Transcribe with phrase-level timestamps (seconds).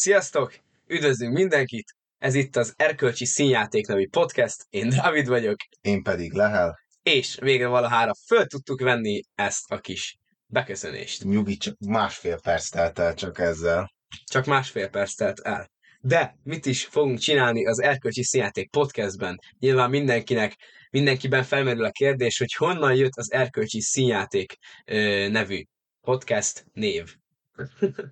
[0.00, 0.54] Sziasztok!
[0.86, 1.94] Üdvözlünk mindenkit!
[2.18, 6.78] Ez itt az Erkölcsi Színjáték nevű podcast, én Dávid vagyok, Én pedig Lehel.
[7.02, 11.24] és végre valahára föl tudtuk venni ezt a kis beköszönést.
[11.24, 13.92] Nyugi, csak másfél perc telt el csak ezzel.
[14.24, 15.70] Csak másfél perc telt el.
[16.00, 19.38] De mit is fogunk csinálni az Erkölcsi Színjáték podcastben?
[19.58, 20.56] Nyilván mindenkinek,
[20.90, 25.62] mindenkiben felmerül a kérdés, hogy honnan jött az Erkölcsi Színjáték ö, nevű
[26.00, 27.14] podcast név.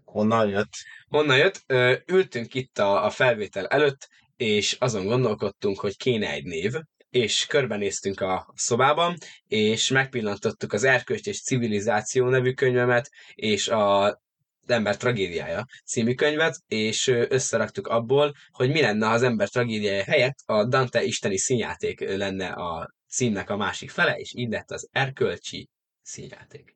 [0.04, 0.72] Honnan jött?
[1.08, 1.64] Honnan jött?
[2.06, 6.72] Ültünk itt a, a felvétel előtt, és azon gondolkodtunk, hogy kéne egy név,
[7.10, 14.18] és körbenéztünk a szobában, és megpillantottuk az Erkölcs és Civilizáció nevű könyvemet, és a
[14.68, 20.38] az ember tragédiája című könyvet, és összeraktuk abból, hogy mi lenne, az ember tragédiája helyett
[20.44, 25.68] a Dante isteni színjáték lenne a címnek a másik fele, és így lett az erkölcsi
[26.02, 26.75] színjáték.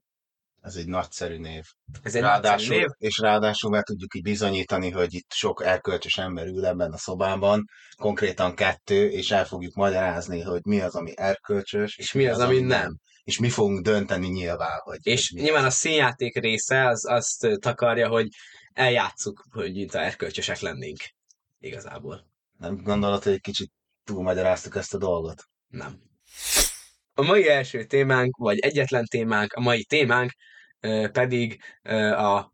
[0.60, 1.64] Ez egy nagyszerű név.
[2.02, 6.18] Ez egy ráadásul, nagyszerű név, És ráadásul meg tudjuk így bizonyítani, hogy itt sok erkölcsös
[6.18, 7.64] ember ül ebben a szobában,
[7.96, 12.60] konkrétan kettő, és el fogjuk magyarázni, hogy mi az, ami erkölcsös, és mi az, ami
[12.60, 12.98] nem.
[13.24, 14.98] És mi fogunk dönteni nyilván, hogy...
[15.02, 18.28] És hogy nyilván a színjáték része az azt takarja, hogy
[18.72, 20.98] eljátszuk, hogy a erkölcsösek lennénk.
[21.58, 22.26] Igazából.
[22.58, 23.72] Nem gondolod, hogy egy kicsit
[24.04, 25.44] túlmagyaráztuk ezt a dolgot?
[25.68, 26.00] Nem.
[27.14, 30.32] A mai első témánk, vagy egyetlen témánk, a mai témánk
[31.12, 31.60] pedig
[32.16, 32.52] a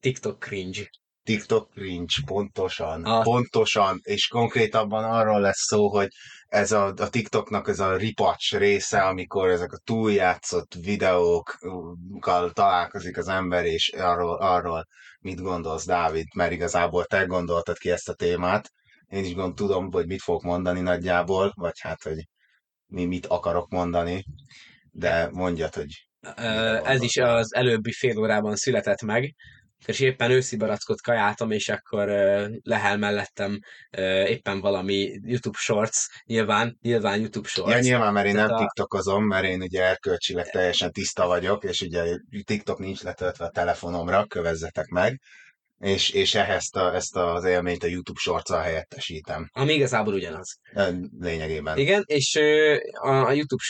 [0.00, 0.90] TikTok cringe.
[1.24, 6.08] TikTok cringe, pontosan, A- pontosan, és konkrétabban arról lesz szó, hogy
[6.46, 13.28] ez a, a TikToknak ez a ripacs része, amikor ezek a túljátszott videókkal találkozik az
[13.28, 14.86] ember, és arról, arról
[15.20, 18.70] mit gondolsz, Dávid, mert igazából te gondoltad ki ezt a témát.
[19.06, 22.28] Én is gond, tudom, hogy mit fogok mondani nagyjából, vagy hát, hogy
[22.86, 24.24] mi mit akarok mondani,
[24.90, 26.08] de mondjad, hogy
[26.84, 29.34] ez is az előbbi fél órában született meg,
[29.86, 32.08] és éppen őszi barackot kajáltam, és akkor
[32.62, 33.58] lehel mellettem
[34.26, 37.74] éppen valami YouTube Shorts, nyilván, nyilván YouTube Shorts.
[37.74, 41.80] Ja, nyilván, mert én nem a- tiktokozom, mert én ugye erkölcsileg teljesen tiszta vagyok, és
[41.80, 45.20] ugye TikTok nincs letöltve a telefonomra, kövezzetek meg,
[45.78, 49.48] és, és ehhez a, ezt az élményt a YouTube shorts helyettesítem.
[49.52, 50.58] Ami igazából ugyanaz.
[51.18, 51.78] Lényegében.
[51.78, 52.38] Igen, és
[53.00, 53.62] a, a YouTube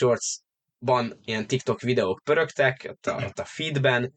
[0.83, 4.13] Shorts-ban ilyen TikTok videók pörögtek, ott a, ott a feedben,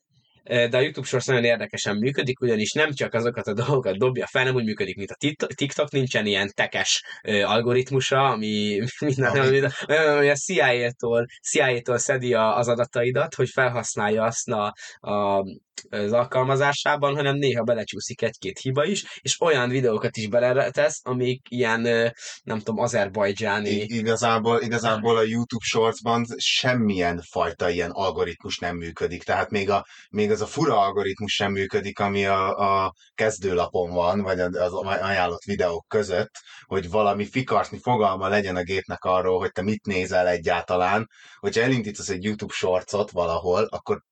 [0.49, 4.45] de a YouTube Shorts nagyon érdekesen működik, ugyanis nem csak azokat a dolgokat dobja fel,
[4.45, 5.17] nem úgy működik, mint a
[5.55, 12.57] TikTok, nincsen ilyen tekes ö, algoritmusa, ami, minden, Ami- ami, a CIA-tól, CIA-tól szedi a,
[12.57, 15.45] az adataidat, hogy felhasználja azt a, a,
[15.91, 21.85] az alkalmazásában, hanem néha belecsúszik egy-két hiba is, és olyan videókat is beletesz, amik ilyen,
[21.85, 22.09] ö,
[22.43, 29.23] nem tudom, azerbajdzsáni, I- igazából, igazából a YouTube Shortsban semmilyen fajta ilyen algoritmus nem működik.
[29.23, 34.23] Tehát még, a, még az a fura algoritmus sem működik, ami a, a kezdőlapon van,
[34.23, 36.31] vagy az ajánlott videók között,
[36.67, 41.09] hogy valami fikartni fogalma legyen a gépnek arról, hogy te mit nézel egyáltalán.
[41.39, 44.03] Hogyha elindítasz egy YouTube Shortsot valahol, akkor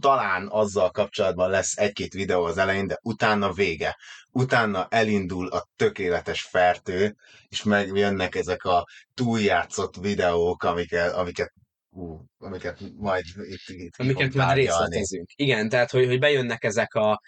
[0.00, 3.96] talán azzal kapcsolatban lesz egy-két videó az elején, de utána vége.
[4.30, 7.16] Utána elindul a tökéletes fertő,
[7.48, 11.52] és megjönnek ezek a túljátszott videók, amiket, amiket,
[11.92, 14.60] ú, amiket majd itt, itt amiket tárgyalni.
[14.60, 15.30] részletezünk.
[15.34, 17.20] Igen, tehát, hogy, hogy bejönnek ezek a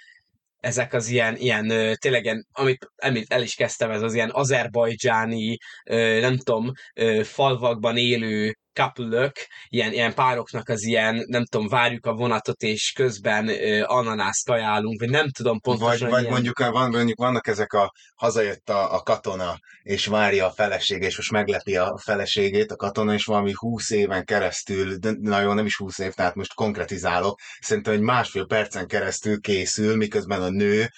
[0.60, 5.58] ezek az ilyen, ilyen tényleg, ilyen, amit amit el is kezdtem, ez az ilyen azerbajdzsáni,
[6.20, 6.72] nem tudom,
[7.22, 9.32] falvakban élő couple
[9.68, 15.00] ilyen, ilyen pároknak az ilyen, nem tudom, várjuk a vonatot, és közben ö, ananászt kajálunk,
[15.00, 16.32] vagy nem tudom Vagy, pontosan vagy ilyen.
[16.32, 21.16] mondjuk, van, mondjuk vannak ezek a hazajött a, a katona, és várja a felesége, és
[21.16, 25.66] most meglepi a feleségét a katona, és valami húsz éven keresztül, de na jó, nem
[25.66, 30.88] is húsz év, tehát most konkretizálok, szerintem egy másfél percen keresztül készül, miközben a nő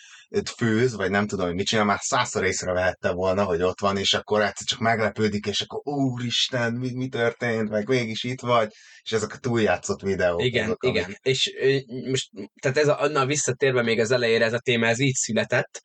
[0.56, 4.14] főz, vagy nem tudom, hogy mit csinál, már százszor észrevehette volna, hogy ott van, és
[4.14, 8.69] akkor egyszer csak meglepődik, és akkor úristen, mi, mi történt, meg mégis itt vagy,
[9.02, 10.43] és ezek a túljátszott videók.
[10.43, 11.05] Igen, azok, igen.
[11.05, 11.52] amik- És
[12.11, 12.31] most,
[12.61, 15.81] tehát ez a, na visszatérve még az elejére ez a téma, ez így született,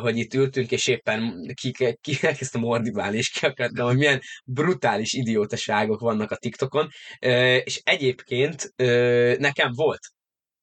[0.00, 5.12] hogy itt ültünk, és éppen ki, ki elkezdtem ordibálni, és ki akartam, hogy milyen brutális
[5.12, 6.88] idiótaságok vannak a TikTokon,
[7.64, 8.72] és egyébként
[9.38, 10.00] nekem volt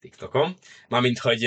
[0.06, 0.54] TikTokom,
[0.88, 1.38] mármint, hogy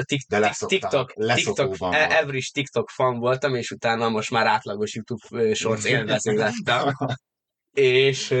[0.00, 4.46] tik, De leszoktál, TikTok, TikTok, leszokóban e- average TikTok fan voltam, és utána most már
[4.46, 6.94] átlagos YouTube Shorts élvező lettem
[7.72, 8.34] és,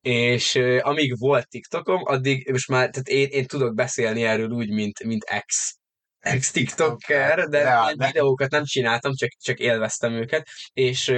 [0.00, 5.04] és amíg volt TikTokom, addig most már, tehát én, én tudok beszélni erről úgy, mint,
[5.04, 5.76] mint ex,
[6.18, 11.12] ex TikToker, de ilyen de- videókat nem csináltam, csak, csak élveztem őket, és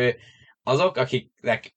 [0.62, 1.75] azok, akiknek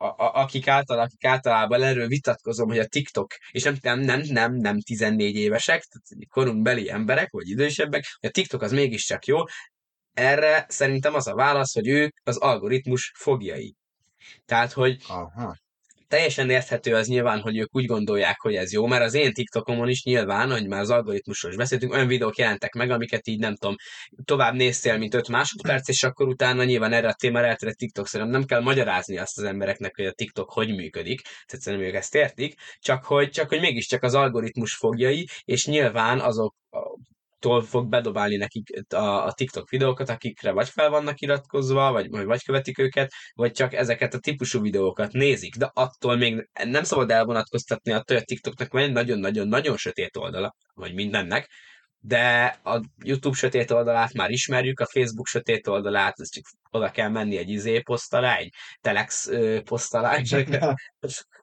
[0.00, 4.20] a, a, akik, által, akik általában erről vitatkozom, hogy a TikTok, és nem, nem, nem,
[4.20, 9.38] nem, nem 14 évesek, tehát korunkbeli emberek, vagy idősebbek, hogy a TikTok az mégiscsak jó,
[10.12, 13.76] erre szerintem az a válasz, hogy ők az algoritmus fogjai.
[14.44, 15.56] Tehát, hogy Aha.
[16.08, 19.88] Teljesen érthető az nyilván, hogy ők úgy gondolják, hogy ez jó, mert az én TikTokomon
[19.88, 23.56] is nyilván, hogy már az algoritmusról is beszéltünk, olyan videók jelentek meg, amiket így nem
[23.56, 23.74] tudom,
[24.24, 28.38] tovább néztél, mint 5 másodperc, és akkor utána nyilván erre a témára eltérő TikTok szerintem
[28.38, 32.14] nem kell magyarázni azt az embereknek, hogy a TikTok hogy működik, tehát szerintem ők ezt
[32.14, 36.54] értik, csak hogy, csak hogy mégiscsak az algoritmus fogjai, és nyilván azok
[37.38, 42.24] tól fog bedobálni nekik a, a TikTok videókat, akikre vagy fel vannak iratkozva, vagy, vagy,
[42.24, 45.54] vagy követik őket, vagy csak ezeket a típusú videókat nézik.
[45.54, 50.54] De attól még nem szabad elvonatkoztatni attól, hogy a TikToknak van egy nagyon-nagyon-nagyon sötét oldala,
[50.74, 51.48] vagy mindennek,
[52.08, 57.08] de a YouTube sötét oldalát már ismerjük, a Facebook sötét oldalát, ez csak oda kell
[57.08, 59.30] menni egy izé poszt alá, egy telex
[59.64, 60.18] poszt alá,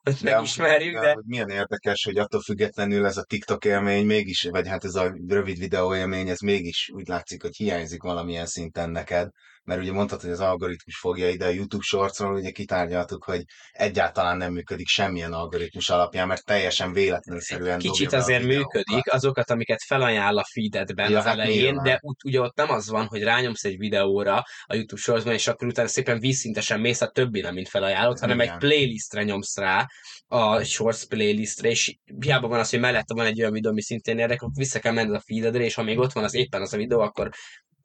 [0.02, 1.00] ezt megismerjük, de...
[1.00, 1.16] de...
[1.26, 5.58] Milyen érdekes, hogy attól függetlenül ez a TikTok élmény mégis, vagy hát ez a rövid
[5.58, 9.28] videó élmény, ez mégis úgy látszik, hogy hiányzik valamilyen szinten neked
[9.66, 14.36] mert ugye mondtad, hogy az algoritmus fogja ide a YouTube Shortsról, ugye kitárgyaltuk, hogy egyáltalán
[14.36, 20.44] nem működik semmilyen algoritmus alapján, mert teljesen véletlenszerűen Kicsit azért működik, azokat, amiket felajánl a
[20.52, 21.84] feededben ja, az hát elején, nyilván.
[21.84, 25.46] de úgy, ugye ott nem az van, hogy rányomsz egy videóra a YouTube Shortsban, és
[25.46, 28.52] akkor utána szépen vízszintesen mész a többire, mint felajánlott, hanem Igen.
[28.52, 29.86] egy playlistre nyomsz rá,
[30.26, 34.18] a Shorts playlistre, és hiába van az, hogy mellette van egy olyan videó, ami szintén
[34.18, 36.76] érdekel, vissza kell menni a feededre, és ha még ott van az éppen az a
[36.76, 37.30] videó, akkor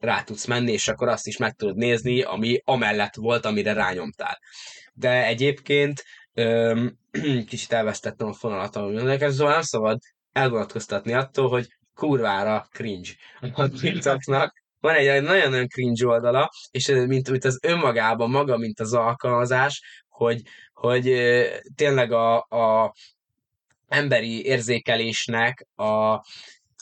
[0.01, 4.39] rá tudsz menni, és akkor azt is meg tudod nézni, ami amellett volt, amire rányomtál.
[4.94, 6.03] De egyébként
[6.33, 6.98] öm,
[7.50, 10.00] kicsit elvesztettem a fonalat, ami szóval nem szabad
[10.31, 13.09] elvonatkoztatni attól, hogy kurvára cringe
[13.53, 14.59] a TikToknak.
[14.80, 20.42] Van egy nagyon-nagyon cringe oldala, és mint, mint az önmagában maga, mint az alkalmazás, hogy,
[20.74, 21.03] hogy
[21.75, 22.94] tényleg a, a
[23.88, 26.13] emberi érzékelésnek a,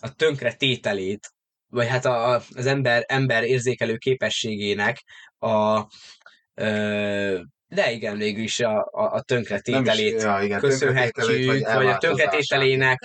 [0.02, 1.34] a tönkre tételét
[1.70, 5.04] vagy hát a, az ember, ember érzékelő képességének
[5.40, 5.86] a
[6.54, 11.88] ö, de igen, végül is a, a, a tönkretételét is, ja, igen, köszönhetjük, vagy, vagy
[11.88, 13.00] a tönkretételének,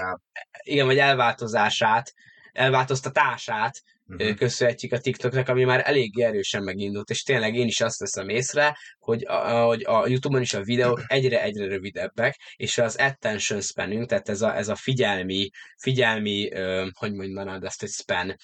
[0.63, 2.13] igen, vagy elváltozását,
[2.53, 4.35] elváltoztatását uh-huh.
[4.35, 8.77] köszönhetjük a TikToknak, ami már elég erősen megindult, és tényleg én is azt veszem észre,
[8.99, 14.29] hogy a, hogy a YouTube-on is a videók egyre-egyre rövidebbek, és az attention spanünk, tehát
[14.29, 16.49] ez a, ez a figyelmi, figyelmi,
[16.93, 18.37] hogy mondanád ezt, hogy span,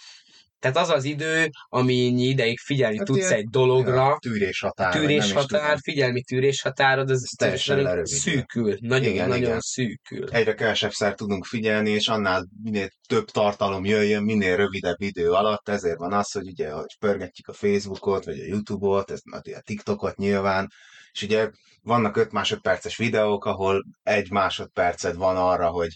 [0.60, 3.94] tehát az az idő, amennyi ideig figyelni hát tudsz egy dologra.
[3.94, 4.92] Ja, tűréshatár.
[4.92, 8.76] Tűréshatár, figyelmi tűréshatárod, ez teljesen szűkül.
[8.80, 9.60] Nagyon, igen, nagyon igen.
[9.60, 10.28] szűkül.
[10.30, 15.98] Egyre kevesebbszer tudunk figyelni, és annál minél több tartalom jöjjön, minél rövidebb idő alatt, ezért
[15.98, 20.68] van az, hogy ugye, hogy pörgetjük a Facebookot, vagy a YouTube-ot, ez, a TikTokot nyilván,
[21.12, 21.50] és ugye
[21.82, 25.90] vannak 5 másodperces videók, ahol egy másodperced van arra, hogy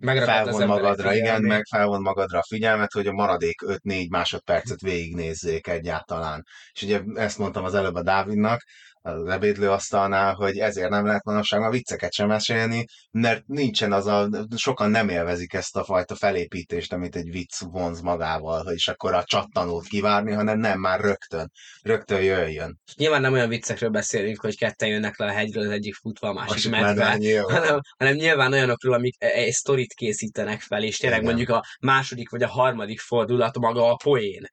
[0.00, 6.44] felvon magadra, igen, meg felvon magadra a figyelmet, hogy a maradék 5-4 másodpercet végignézzék egyáltalán.
[6.72, 8.62] És ugye ezt mondtam az előbb a Dávidnak,
[9.02, 14.28] az ebédlőasztalnál, hogy ezért nem lehet manapság a vicceket sem mesélni, mert nincsen az a,
[14.56, 19.14] sokan nem élvezik ezt a fajta felépítést, amit egy vicc vonz magával, hogy is akkor
[19.14, 21.50] a csattanót kivárni, hanem nem már rögtön,
[21.82, 22.80] rögtön jöjjön.
[22.96, 26.32] Nyilván nem olyan viccekről beszélünk, hogy ketten jönnek le a hegyről, az egyik futva, a
[26.32, 27.18] másik medve,
[27.48, 31.34] hanem, hanem nyilván olyanokról, amik e- egy sztorit készítenek fel, és tényleg Igen.
[31.34, 34.48] mondjuk a második vagy a harmadik fordulat maga a poén.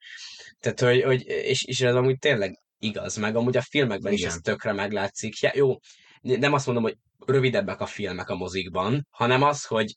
[0.60, 4.28] Tehát, hogy, hogy és, és ez amúgy tényleg igaz, meg amúgy a filmekben Igen.
[4.28, 5.40] is ez tökre meglátszik.
[5.40, 5.78] Ja, jó,
[6.20, 9.96] nem azt mondom, hogy rövidebbek a filmek a mozikban, hanem az, hogy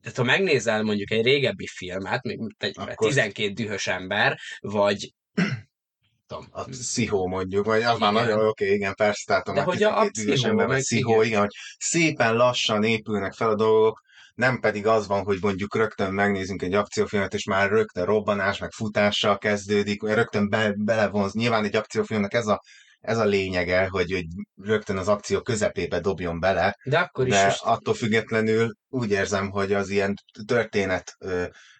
[0.00, 2.20] tehát ha megnézel mondjuk egy régebbi filmet,
[2.58, 3.08] egy Akkor...
[3.08, 5.14] 12 dühös ember, vagy
[6.26, 6.46] tudom.
[6.50, 8.12] A pszichó mondjuk, vagy az igen.
[8.12, 10.80] már nagyon oké, okay, igen, persze, tehát a De hogy a, a pszichó, ember, vagy
[10.80, 11.24] pszichó, igen.
[11.26, 14.00] igen, hogy szépen lassan épülnek fel a dolgok,
[14.36, 18.70] nem pedig az van, hogy mondjuk rögtön megnézünk egy akciófilmet, és már rögtön robbanás, meg
[18.70, 21.32] futással kezdődik, rögtön be, belevonz.
[21.32, 22.60] Nyilván egy akciófilmnek ez a,
[23.00, 24.24] ez a lényege, hogy, hogy
[24.62, 27.62] rögtön az akció közepébe dobjon bele, de, akkor is de most...
[27.62, 30.14] attól függetlenül úgy érzem, hogy az ilyen
[30.46, 31.16] történet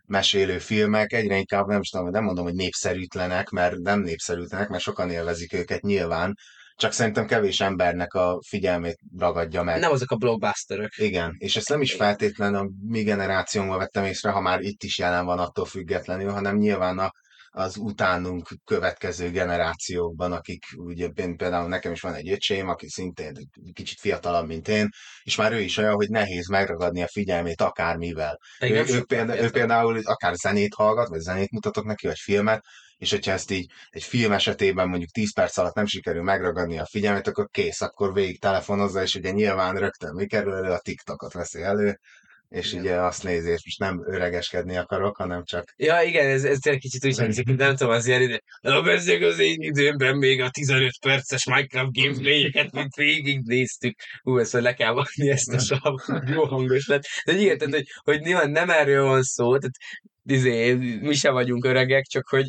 [0.04, 5.52] mesélő filmek egyre inkább nem, nem mondom, hogy népszerűtlenek, mert nem népszerűtlenek, mert sokan élvezik
[5.52, 6.34] őket nyilván,
[6.76, 9.80] csak szerintem kevés embernek a figyelmét ragadja meg.
[9.80, 10.96] Nem azok a blockbusterök.
[10.96, 14.98] Igen, és ezt nem is feltétlenül a mi generációnkban vettem észre, ha már itt is
[14.98, 17.10] jelen van attól függetlenül, hanem nyilván a,
[17.50, 23.32] az utánunk következő generációkban, akik ugye például nekem is van egy öcsém, aki szintén
[23.72, 24.88] kicsit fiatalabb, mint én,
[25.22, 28.38] és már ő is olyan, hogy nehéz megragadni a figyelmét akármivel.
[28.60, 32.64] Ő, ő, például, ő például akár zenét hallgat, vagy zenét mutatok neki, vagy filmet,
[32.98, 36.86] és hogyha ezt így egy film esetében mondjuk 10 perc alatt nem sikerül megragadni a
[36.86, 41.32] figyelmet, akkor kész, akkor végig telefonozza, és ugye nyilván rögtön mi kerül elő, a TikTokot
[41.32, 42.00] veszi elő,
[42.48, 42.84] és igen.
[42.84, 45.74] ugye azt nézi, és most nem öregeskedni akarok, hanem csak...
[45.76, 48.40] Ja, igen, ez, ez tényleg kicsit úgy hangzik, nem tudom, az ilyen ide.
[48.60, 53.98] Na, bezzeg az én időmben még a 15 perces Minecraft gameplayeket, mint végig néztük.
[54.22, 57.02] Hú, ezt, hogy le kell vanni ezt a savot, jó hangos lett.
[57.24, 59.76] De igen, tehát, hogy, hogy nyilván nem erről van szó, tehát
[60.24, 62.46] izé, mi sem vagyunk öregek, csak hogy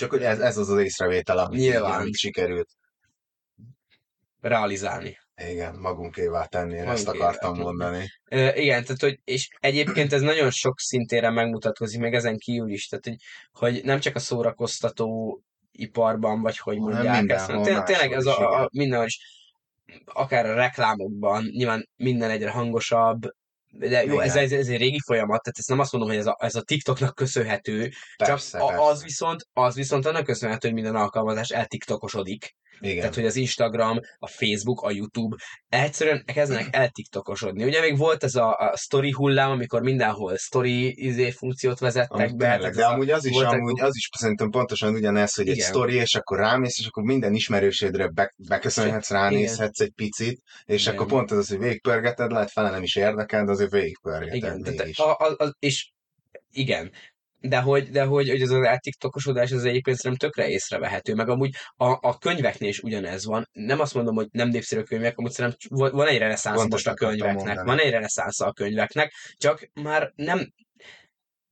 [0.00, 2.06] csak hogy ez, ez az az észrevétel, amit Nyilván.
[2.06, 2.68] Így, sikerült
[4.40, 5.18] realizálni.
[5.50, 7.64] Igen, magunkévá tenni, Magunk ezt akartam tenni.
[7.64, 8.04] mondani.
[8.24, 12.86] E, igen, tehát hogy, és egyébként ez nagyon sok szintére megmutatkozik, meg ezen kívül is,
[12.86, 13.16] tehát hogy,
[13.52, 15.40] hogy nem csak a szórakoztató
[15.72, 19.18] iparban, vagy hogy mondják ezt, tényleg, tényleg ez a, a, mindenhol is,
[20.04, 23.20] akár a reklámokban, nyilván minden egyre hangosabb,
[23.70, 26.26] de jó, ez, ez, ez egy régi folyamat, tehát ezt nem azt mondom, hogy ez
[26.26, 28.82] a, ez a TikToknak köszönhető, persze, csak persze.
[28.82, 32.56] az viszont, az viszont annak köszönhető, hogy minden alkalmazás eltiktokosodik.
[32.80, 32.98] Igen.
[32.98, 35.36] Tehát, hogy az Instagram, a Facebook, a YouTube
[35.68, 37.64] egyszerűen kezdenek eltiktokosodni.
[37.64, 42.36] Ugye még volt ez a, a story hullám, amikor mindenhol story izé funkciót vezettek Amit
[42.36, 42.52] be.
[42.52, 45.58] Tényleg, de amúgy az is, amúgy az is szerintem pontosan ugyanez, hogy Igen.
[45.58, 49.92] egy story, és akkor rámész, és akkor minden ismerősédre be, beköszönhetsz, ránézhetsz Igen.
[49.96, 50.94] egy picit, és Igen.
[50.94, 54.62] akkor pont az az, hogy végigpörgeted, lehet fele nem is érdekel, de azért végigpörgeted Igen,
[54.62, 55.90] tehát, a, a, a, és
[56.52, 56.92] igen,
[57.40, 61.54] de hogy, de hogy, hogy ez az eltiktokosodás az egyébként szerintem tökre észrevehető, meg amúgy
[61.76, 63.48] a, a könyveknél is ugyanez van.
[63.52, 67.62] Nem azt mondom, hogy nem népszerű könyvek, amúgy szerintem van egy reneszánsz most a könyveknek,
[67.62, 70.52] van egy reneszánsz a könyveknek, csak már nem,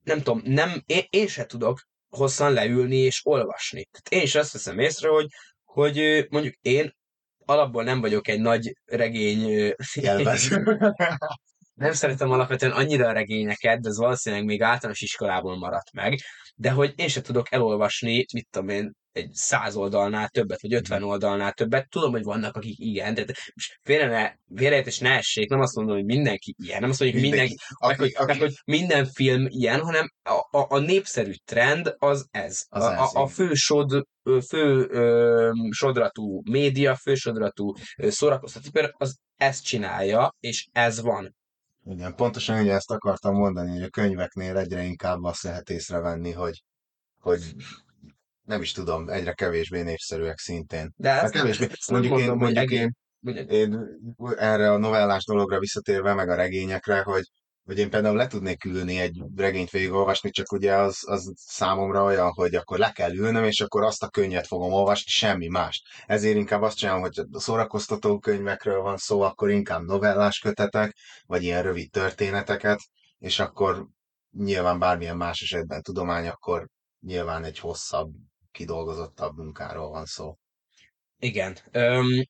[0.03, 3.85] nem tudom, nem, én, én se tudok hosszan leülni és olvasni.
[3.91, 5.27] Tehát én is azt veszem észre, hogy,
[5.63, 6.97] hogy mondjuk én
[7.45, 9.73] alapból nem vagyok egy nagy regény
[11.79, 16.19] nem szeretem alapvetően annyira a regényeket, de ez valószínűleg még általános iskolából maradt meg,
[16.55, 21.03] de hogy én se tudok elolvasni, mit tudom én, egy száz oldalnál többet, vagy ötven
[21.03, 21.89] oldalnál többet.
[21.89, 25.95] Tudom, hogy vannak, akik igen, de most félre ne, félreértés ne essék, nem azt mondom,
[25.95, 28.31] hogy mindenki ilyen, nem azt mondjuk, hogy mindenki, mindenki aki, meg, aki...
[28.31, 32.65] Meg, hogy minden film ilyen, hanem a, a, a népszerű trend az ez.
[32.69, 34.07] Az a, ez a, a fő sod,
[34.47, 41.37] fő ö, sodratú média, fő sodratú szórakoztató, az ezt csinálja, és ez van.
[41.85, 46.63] Igen, pontosan ugye ezt akartam mondani, hogy a könyveknél egyre inkább azt lehet észrevenni, hogy,
[47.19, 47.55] hogy
[48.45, 50.93] nem is tudom, egyre kevésbé népszerűek szintén.
[50.95, 51.67] De hát kevésbé.
[51.91, 52.95] Mondjuk, mondom, én, mondjuk én,
[53.47, 53.79] én,
[54.37, 57.23] erre a novellás dologra visszatérve, meg a regényekre, hogy
[57.69, 62.31] hogy én például le tudnék ülni egy regényt végigolvasni, csak ugye az, az számomra olyan,
[62.31, 65.83] hogy akkor le kell ülnöm, és akkor azt a könyvet fogom olvasni, semmi más.
[66.05, 70.95] Ezért inkább azt csinálom, hogy a szórakoztató könyvekről van szó, akkor inkább novellás kötetek,
[71.25, 72.79] vagy ilyen rövid történeteket,
[73.17, 73.87] és akkor
[74.31, 76.67] nyilván bármilyen más esetben tudomány, akkor
[76.99, 78.11] nyilván egy hosszabb,
[78.51, 80.35] kidolgozottabb munkáról van szó.
[81.17, 81.57] Igen.
[81.71, 82.25] Öm,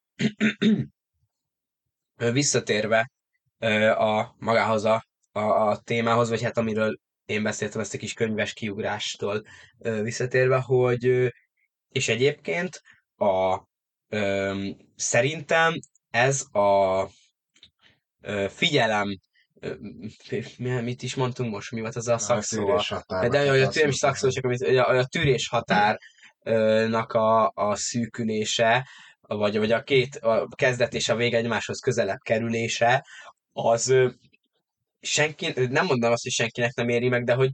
[2.33, 3.11] visszatérve
[3.97, 8.53] a magához a a, a témához, vagy hát amiről én beszéltem ezt a kis könyves
[8.53, 9.43] kiugrástól
[9.79, 11.27] ö, visszatérve, hogy ö,
[11.91, 12.81] és egyébként
[13.17, 13.59] a
[14.09, 15.73] ö, szerintem
[16.09, 17.07] ez a
[18.21, 19.19] ö, figyelem
[20.57, 22.67] mit is mondtunk most, mi volt az a szakszó?
[22.67, 28.87] A de a, a tűrés szakszó, csak amit, a, a tűrés határnak a, a szűkülése,
[29.21, 33.05] vagy, vagy a két a kezdet és a vége egymáshoz közelebb kerülése,
[33.51, 33.93] az
[35.01, 37.49] senki, nem mondom azt, hogy senkinek nem éri meg, de hogy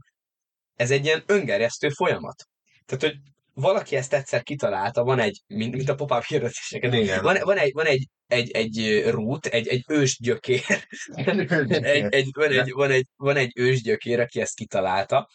[0.74, 2.48] ez egy ilyen öngerjesztő folyamat.
[2.84, 3.20] Tehát, hogy
[3.54, 7.86] valaki ezt egyszer kitalálta, van egy, mint, mint a pop-up hirdetéseket, van, van, egy, van
[7.86, 13.52] egy, egy, egy rút, egy, egy ősgyökér, egy, egy, van, egy, van, egy, van egy
[13.54, 15.28] ősgyökér, aki ezt kitalálta,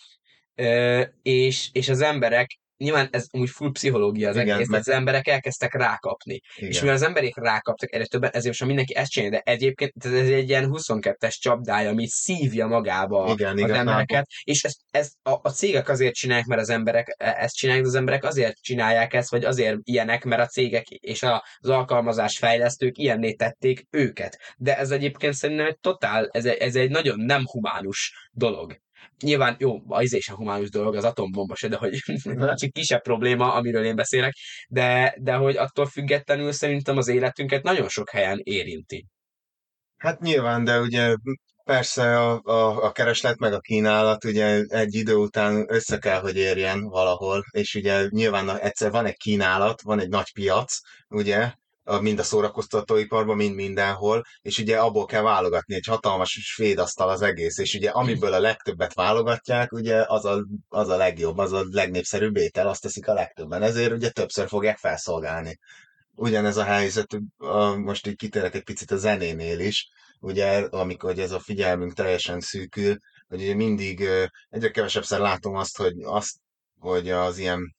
[1.21, 4.79] és, és az emberek nyilván ez úgy full pszichológia az Igen, egész, meg...
[4.79, 6.41] az emberek elkezdtek rákapni.
[6.55, 6.69] Igen.
[6.69, 10.11] És mivel az emberek rákaptak egyre többen, ezért most mindenki ezt csinálja, de egyébként ez
[10.11, 15.49] egy ilyen 22-es csapdája, ami szívja magába Igen, az embereket, és ezt, ezt a, a
[15.49, 19.29] cégek azért csinálják, mert az emberek e, ezt csinálják, de az emberek azért csinálják ezt,
[19.29, 24.39] vagy azért ilyenek, mert a cégek és az alkalmazás fejlesztők ilyenné tették őket.
[24.57, 28.79] De ez egyébként szerintem egy totál, ez egy, ez egy nagyon nem humánus dolog
[29.21, 31.97] nyilván jó, az is a humánus dolog, az atombomba se, de hogy
[32.59, 34.33] csak kisebb probléma, amiről én beszélek,
[34.69, 39.05] de, de hogy attól függetlenül szerintem az életünket nagyon sok helyen érinti.
[39.97, 41.15] Hát nyilván, de ugye
[41.63, 46.35] persze a, a, a kereslet meg a kínálat ugye egy idő után össze kell, hogy
[46.37, 52.19] érjen valahol, és ugye nyilván egyszer van egy kínálat, van egy nagy piac, ugye, mind
[52.19, 57.57] a szórakoztatóiparban, mind mindenhol, és ugye abból kell válogatni, egy hatalmas svéd asztal az egész,
[57.57, 62.37] és ugye amiből a legtöbbet válogatják, ugye az a, az a legjobb, az a legnépszerűbb
[62.37, 65.59] étel, azt teszik a legtöbben, ezért ugye többször fogják felszolgálni.
[66.15, 67.17] Ugyanez a helyzet,
[67.77, 72.97] most így kitérek egy picit a zenénél is, ugye amikor ez a figyelmünk teljesen szűkül,
[73.27, 74.07] hogy ugye mindig
[74.49, 76.35] egyre kevesebbszer látom azt, hogy, azt,
[76.79, 77.75] hogy az ilyen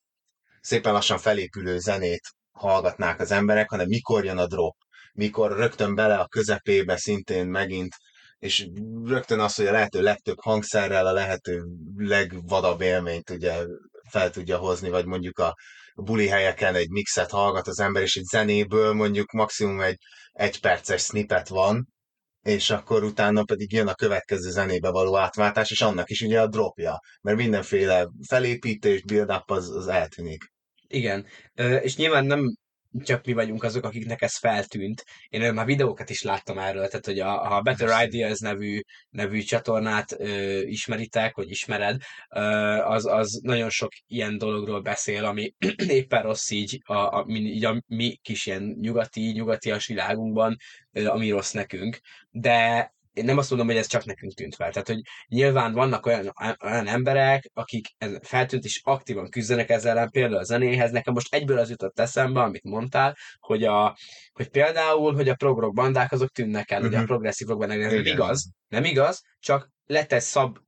[0.61, 4.77] szépen lassan felépülő zenét hallgatnák az emberek, hanem mikor jön a drop,
[5.13, 7.95] mikor rögtön bele a közepébe szintén megint,
[8.39, 8.67] és
[9.05, 11.65] rögtön az, hogy a lehető legtöbb hangszerrel a lehető
[11.97, 13.67] legvadabb élményt ugye
[14.11, 15.55] fel tudja hozni, vagy mondjuk a
[15.95, 19.99] buli helyeken egy mixet hallgat az ember, és egy zenéből mondjuk maximum egy
[20.33, 21.89] egy perces snippet van,
[22.43, 26.49] és akkor utána pedig jön a következő zenébe való átváltás, és annak is ugye a
[26.49, 30.52] dropja, mert mindenféle felépítés, build-up az, az eltűnik.
[30.93, 31.27] Igen,
[31.83, 32.57] és nyilván nem
[33.05, 35.05] csak mi vagyunk azok, akiknek ez feltűnt.
[35.29, 38.81] Én már videókat is láttam erről, tehát hogy a, a Better Ideas nevű,
[39.11, 42.41] nevű csatornát ö, ismeritek, vagy ismered, ö,
[42.85, 45.55] az, az nagyon sok ilyen dologról beszél, ami
[45.89, 50.57] éppen rossz így a, a, mi, így a mi kis ilyen nyugati, nyugatias világunkban,
[50.93, 52.01] ö, ami rossz nekünk.
[52.31, 54.73] De én nem azt mondom, hogy ez csak nekünk tűnt fel.
[54.73, 56.33] Tehát, hogy nyilván vannak olyan,
[56.65, 57.87] olyan emberek, akik
[58.23, 60.91] feltűnt és aktívan küzdenek ezzel ellen, például a zenéhez.
[60.91, 63.97] Nekem most egyből az jutott eszembe, amit mondtál, hogy, a,
[64.33, 66.91] hogy például, hogy a progrok bandák azok tűnnek el, uh-huh.
[66.91, 67.11] ugye a mhm.
[67.11, 70.59] progresszív rock bandák, ez nem igaz, nem igaz, csak lett egy szab,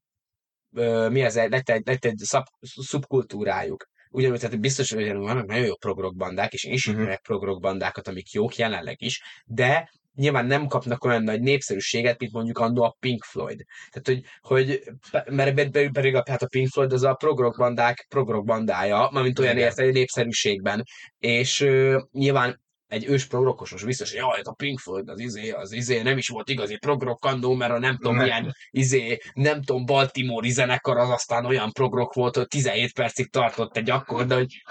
[0.73, 5.67] ö, mi az, lett egy, lett egy szab, szubkultúrájuk ugyanúgy, tehát biztos, hogy vannak nagyon
[5.67, 7.15] jó progrok bandák, és én is uh-huh.
[7.15, 12.59] progrok bandákat, amik jók jelenleg is, de nyilván nem kapnak olyan nagy népszerűséget, mint mondjuk
[12.59, 13.64] annó a Pink Floyd.
[13.90, 14.83] Tehát, hogy, hogy
[15.30, 19.59] mert pedig a, hát a Pink Floyd az a progrok bandák progrok bandája, mint olyan
[19.59, 20.85] érte népszerűségben.
[21.18, 22.62] És uh, nyilván
[22.94, 26.28] egy ős progrokosos biztos, hogy jaj, a Pink Floyd az izé, az izé nem is
[26.28, 31.11] volt igazi progrok annó, mert a nem tudom milyen izé, nem tudom, Baltimore zenekar az
[31.11, 34.62] aztán olyan progrok volt, hogy 17 percig tartott egy akkor, de hogy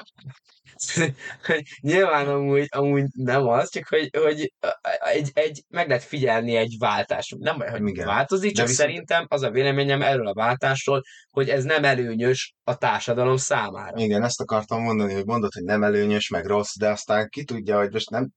[1.81, 4.53] nyilván amúgy, amúgy nem az, csak hogy, hogy
[5.13, 7.35] egy, egy, meg lehet figyelni egy váltás.
[7.39, 8.05] Nem baj, hogy Igen.
[8.05, 8.89] változik, csak viszont...
[8.89, 13.97] szerintem az a véleményem erről a váltásról, hogy ez nem előnyös a társadalom számára.
[13.97, 17.77] Igen, ezt akartam mondani, hogy mondod, hogy nem előnyös, meg rossz, de aztán ki tudja,
[17.77, 18.29] hogy most nem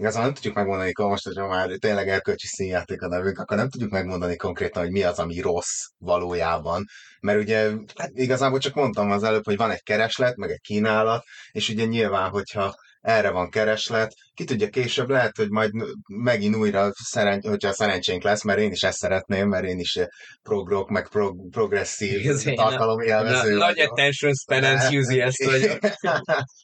[0.00, 3.68] Igazán nem tudjuk megmondani, hogy most, hogyha már tényleg elkölcsi színjáték a nevünk, akkor nem
[3.68, 6.84] tudjuk megmondani konkrétan, hogy mi az, ami rossz valójában.
[7.20, 11.24] Mert ugye hát igazából csak mondtam az előbb, hogy van egy kereslet, meg egy kínálat,
[11.50, 15.70] és ugye nyilván, hogyha erre van kereslet, ki tudja később, lehet, hogy majd
[16.06, 19.98] megint újra, szeren, hogyha szerencsénk lesz, mert én is ezt szeretném, mert én is
[20.42, 25.78] progrok, meg prog, progresszív tartalom élvező Nagy attention span enthusiast vagyok.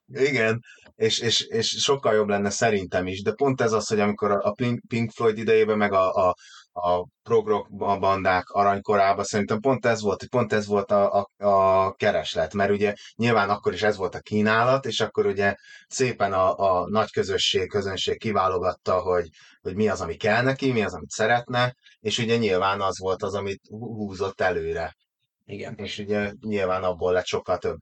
[0.07, 0.61] Igen,
[0.97, 4.55] és, és, és sokkal jobb lenne szerintem is, de pont ez az, hogy amikor a
[4.89, 6.35] Pink Floyd idejében, meg a, a,
[6.73, 11.93] a progrok a bandák aranykorában szerintem pont ez volt, pont ez volt a, a, a
[11.93, 15.55] kereslet, mert ugye nyilván akkor is ez volt a kínálat, és akkor ugye
[15.87, 19.29] szépen a, a nagy közösség, közönség kiválogatta, hogy,
[19.61, 23.23] hogy mi az, ami kell neki, mi az, amit szeretne, és ugye nyilván az volt
[23.23, 24.97] az, amit húzott előre.
[25.45, 25.75] Igen.
[25.75, 27.77] És ugye nyilván abból lett sokkal több.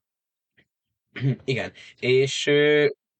[1.44, 2.50] Igen, és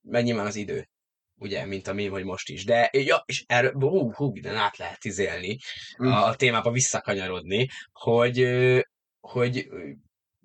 [0.05, 0.87] meg nyilván az idő,
[1.35, 2.65] ugye, mint a mi vagy most is.
[2.65, 5.57] De, ja, és erről, hú, hú, de át lehet izélni,
[5.97, 8.47] a, a témába visszakanyarodni, hogy,
[9.19, 9.67] hogy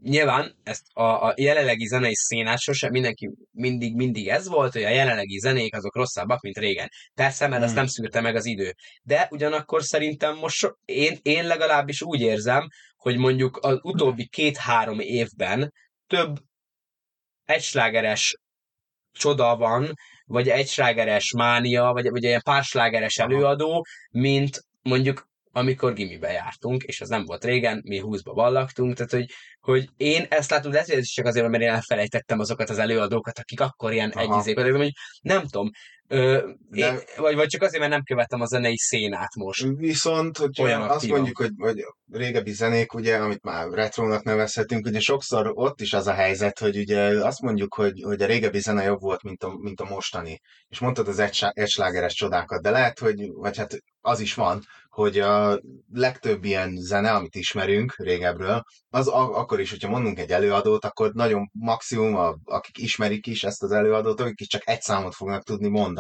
[0.02, 4.88] nyilván ezt a, a jelenlegi zenei szénát sosem mindenki mindig, mindig ez volt, hogy a
[4.88, 6.88] jelenlegi zenék azok rosszabbak, mint régen.
[7.14, 7.64] Persze, mert mm.
[7.64, 8.74] azt nem szűrte meg az idő.
[9.02, 15.00] De ugyanakkor szerintem most so, én, én legalábbis úgy érzem, hogy mondjuk az utóbbi két-három
[15.00, 15.72] évben
[16.06, 16.38] több
[17.44, 18.36] egyslágeres
[19.12, 19.92] csoda van,
[20.24, 27.08] vagy egyslágeres mánia, vagy, vagy egy párslágeres előadó, mint mondjuk amikor gimibe jártunk, és az
[27.08, 29.26] nem volt régen, mi húszba ballaktunk, tehát hogy,
[29.60, 32.78] hogy én ezt látom, lehet, hogy ez is csak azért, mert én elfelejtettem azokat az
[32.78, 35.70] előadókat, akik akkor ilyen egy izéket, hogy nem tudom,
[36.12, 36.92] Ö, de...
[36.92, 39.66] én, vagy, vagy csak azért, mert nem követtem a zenei szénát most.
[39.76, 41.16] Viszont, hogyha Olyan azt aktívan.
[41.16, 46.06] mondjuk, hogy, hogy régebbi zenék, ugye, amit már retrónak nevezhetünk, ugye sokszor ott is az
[46.06, 49.56] a helyzet, hogy ugye azt mondjuk, hogy, hogy a régebbi zene jobb volt, mint a,
[49.60, 50.40] mint a mostani.
[50.68, 51.18] És mondtad az
[51.52, 55.60] egyslágeres csodákat, de lehet, hogy, vagy hát az is van, hogy a
[55.92, 61.12] legtöbb ilyen zene, amit ismerünk régebről, az a, akkor is, hogyha mondunk egy előadót, akkor
[61.12, 65.42] nagyon maximum, a, akik ismerik is ezt az előadót, akik is csak egy számot fognak
[65.42, 65.99] tudni mondani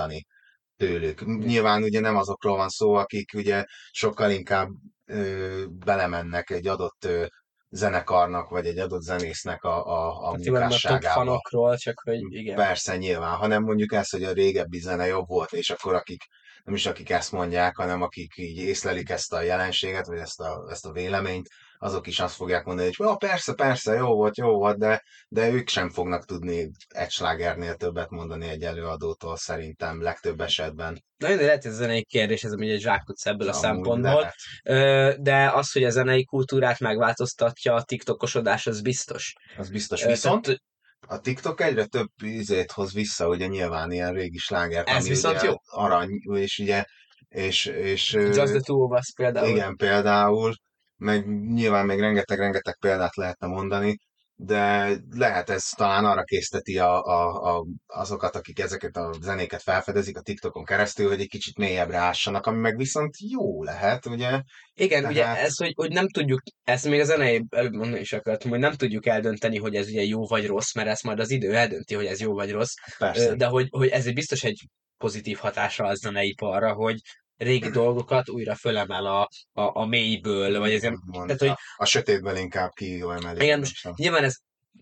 [0.76, 1.26] tőlük.
[1.26, 4.68] Nyilván ugye nem azokról van szó, akik ugye sokkal inkább
[5.04, 7.26] ö, belemennek egy adott ö,
[7.70, 11.14] zenekarnak, vagy egy adott zenésznek a, a, a Hát munkásságába.
[11.14, 12.56] fanokról, csak hogy igen.
[12.56, 16.22] Persze, nyilván, hanem mondjuk ezt, hogy a régebbi zene jobb volt, és akkor akik,
[16.64, 20.66] nem is akik ezt mondják, hanem akik így észlelik ezt a jelenséget, vagy ezt a,
[20.70, 21.48] ezt a véleményt,
[21.82, 25.50] azok is azt fogják mondani, hogy oh, persze, persze, jó volt, jó volt, de, de
[25.50, 31.04] ők sem fognak tudni egy slágernél többet mondani egy előadótól szerintem legtöbb esetben.
[31.16, 34.30] Na, de lehet, ez a zenei kérdés, ez ugye egy zsákutca ebből a Amúgy szempontból.
[34.64, 35.22] lehet.
[35.22, 39.34] De az, hogy a zenei kultúrát megváltoztatja a tiktokosodás, az biztos.
[39.56, 40.04] Az biztos.
[40.04, 40.60] Viszont tehát
[41.08, 45.54] a TikTok egyre több ízét hoz vissza, ugye nyilván ilyen régi sláger, Ez viszont jó.
[45.66, 46.84] arany, és ugye,
[47.28, 49.48] és, és Just the two of us például.
[49.48, 50.54] igen, például,
[51.00, 53.98] meg nyilván még rengeteg-rengeteg példát lehetne mondani,
[54.34, 60.16] de lehet ez talán arra készteti a, a, a, azokat, akik ezeket a zenéket felfedezik
[60.16, 64.40] a TikTokon keresztül, hogy egy kicsit mélyebbre ássanak, ami meg viszont jó lehet, ugye?
[64.74, 68.12] Igen, ugye Tehát- ez, hogy, hogy nem tudjuk, ezt még a zenei előbb mondani is
[68.12, 71.30] akartam, hogy nem tudjuk eldönteni, hogy ez ugye jó vagy rossz, mert ezt majd az
[71.30, 73.34] idő eldönti, hogy ez jó vagy rossz, Persze.
[73.34, 77.00] De hogy, hogy ez biztos egy pozitív hatása a zeneiparra, hogy
[77.40, 81.58] régi dolgokat újra fölemel a, a, a mélyből, vagy ez ilyen, Mond, tehát, hogy- a,
[81.76, 83.42] a sötétből inkább kiemelik.
[83.42, 84.36] Igen, most nyilván ez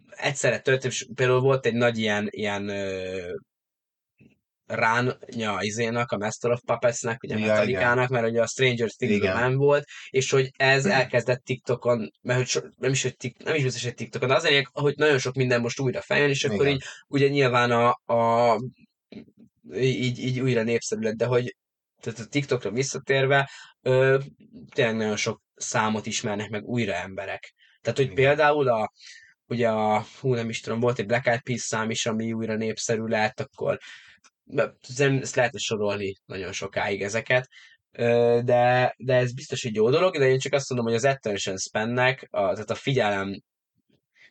[0.09, 3.33] egyszerre történt, és például volt egy nagy ilyen, ilyen ö,
[4.67, 9.57] ránja izének, a Master of Puppetsnek, ugye Ja, Metallica-nak, mert ugye a Stranger things nem
[9.57, 13.63] volt, és hogy ez elkezdett TikTokon, mert hogy so, nem is, hogy tik, nem is
[13.63, 16.67] biztos, hogy TikTokon, de az lényeg, hogy nagyon sok minden most újra feljön, és akkor
[16.67, 16.73] Igen.
[16.73, 18.57] így ugye nyilván a, a
[19.75, 21.57] így, így újra népszerű lett, de hogy
[22.01, 23.51] tehát a TikTokra visszatérve,
[23.83, 24.19] ö,
[24.75, 27.55] tényleg nagyon sok számot ismernek meg újra emberek.
[27.81, 28.25] Tehát, hogy Igen.
[28.25, 28.93] például a,
[29.47, 32.57] ugye a, hú nem is tudom, volt egy Black Eyed Peas szám is, ami újra
[32.57, 33.79] népszerű lett, akkor
[35.21, 37.49] ezt lehetne sorolni nagyon sokáig ezeket,
[38.45, 41.57] de, de ez biztos egy jó dolog, de én csak azt mondom, hogy az attention
[41.57, 43.43] spannek, a, tehát a figyelem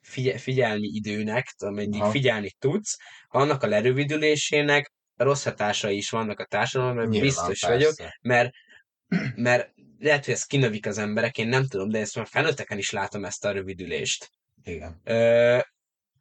[0.01, 2.12] figye, figyelmi időnek, ameddig Aha.
[2.12, 7.67] figyelni tudsz, annak a lerövidülésének rossz hatásai is vannak a társadalomra, Nyilván, biztos persze.
[7.67, 8.51] vagyok, mert,
[9.36, 12.91] mert lehet, hogy ez kinövik az emberek, én nem tudom, de ezt már felnőtteken is
[12.91, 14.30] látom ezt a rövidülést.
[14.63, 15.01] Igen.
[15.03, 15.58] Ö,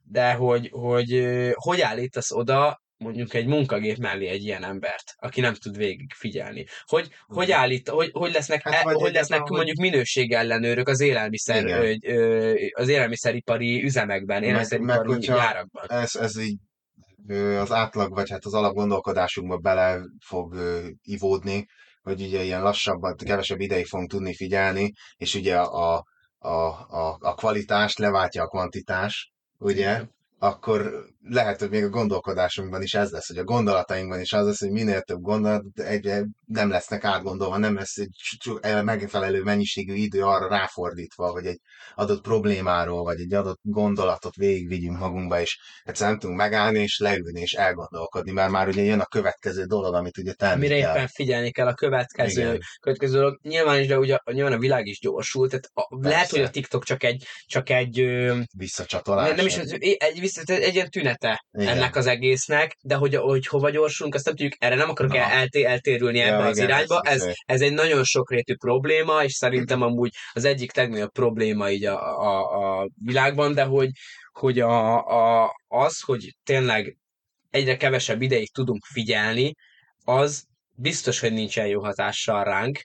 [0.03, 5.53] de hogy, hogy hogy állítasz oda mondjuk egy munkagép mellé egy ilyen embert, aki nem
[5.53, 6.65] tud végig figyelni.
[6.85, 10.99] Hogy, hogy állít, hogy, hogy lesznek, Hát vagy hogy lesznek egyáltalán, hogy- mondjuk minőségellenőrök az
[10.99, 11.81] élelmiszer, Igen.
[11.81, 15.85] ö, ö, az élelmiszeripari üzemekben, Meg- élelmiszeripari meg hogyha- gyárakban.
[15.91, 16.57] Ez, ez így
[17.59, 20.55] az átlag, vagy hát az alapgondolkodásunkba bele fog
[21.01, 21.67] ivódni,
[22.01, 26.05] hogy ugye ilyen lassabban, kevesebb ideig fogunk tudni figyelni, és ugye a,
[26.37, 30.03] a, a, a kvalitást leváltja a kvantitás, ugye?
[30.39, 34.59] Akkor lehet, hogy még a gondolkodásunkban is ez lesz, hogy a gondolatainkban is az lesz,
[34.59, 38.15] hogy minél több gondolat egyre nem lesznek átgondolva, nem lesz egy
[38.83, 41.59] megfelelő mennyiségű idő arra ráfordítva, hogy egy
[41.95, 47.41] adott problémáról, vagy egy adott gondolatot végigvigyünk magunkba, és egyszerűen nem tudunk megállni, és leülni,
[47.41, 50.95] és elgondolkodni, mert már ugye jön a következő dolog, amit ugye tenni Mire kell.
[50.95, 52.59] éppen figyelni kell a következő, Igen.
[52.81, 53.39] következő dolog.
[53.41, 56.83] Nyilván is, de ugye nyilván a világ is gyorsult, tehát a, lehet, hogy a TikTok
[56.83, 58.05] csak egy, csak egy
[58.57, 59.27] Visszacsatolás.
[59.27, 61.67] nem, nem is, az- egy, vissza, egy ilyen tünete Igen.
[61.77, 65.29] ennek az egésznek, de hogy, hogy hova gyorsulunk, azt nem tudjuk, erre nem akarok el,
[65.31, 67.01] elté, eltérülni Ja, ebbe az igen, irányba.
[67.03, 71.85] ez- Ez, ez egy nagyon sokrétű probléma, és szerintem amúgy az egyik legnagyobb probléma így
[71.85, 73.89] a, a, a világban, de hogy,
[74.31, 75.05] hogy a,
[75.43, 76.97] a, az, hogy tényleg
[77.49, 79.53] egyre kevesebb ideig tudunk figyelni,
[80.03, 80.43] az
[80.75, 82.83] biztos, hogy nincsen jó hatással ránk.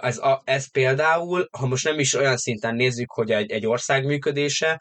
[0.00, 4.04] Ez, a, ez például, ha most nem is olyan szinten nézzük, hogy egy, egy ország
[4.04, 4.80] működése,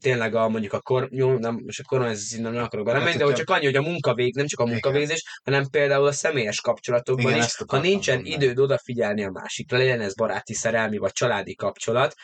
[0.00, 3.24] tényleg a, mondjuk a kor, jó, nem, most a koronázis nem akarok belemenni, Hát, de
[3.24, 4.72] hogy csak annyi, hogy a munkavég, nem csak a Igen.
[4.74, 8.34] munkavégzés, hanem például a személyes kapcsolatokban Igen, is, ha nincsen mondani.
[8.34, 12.14] időd odafigyelni a másikra, legyen ez baráti szerelmi vagy családi kapcsolat,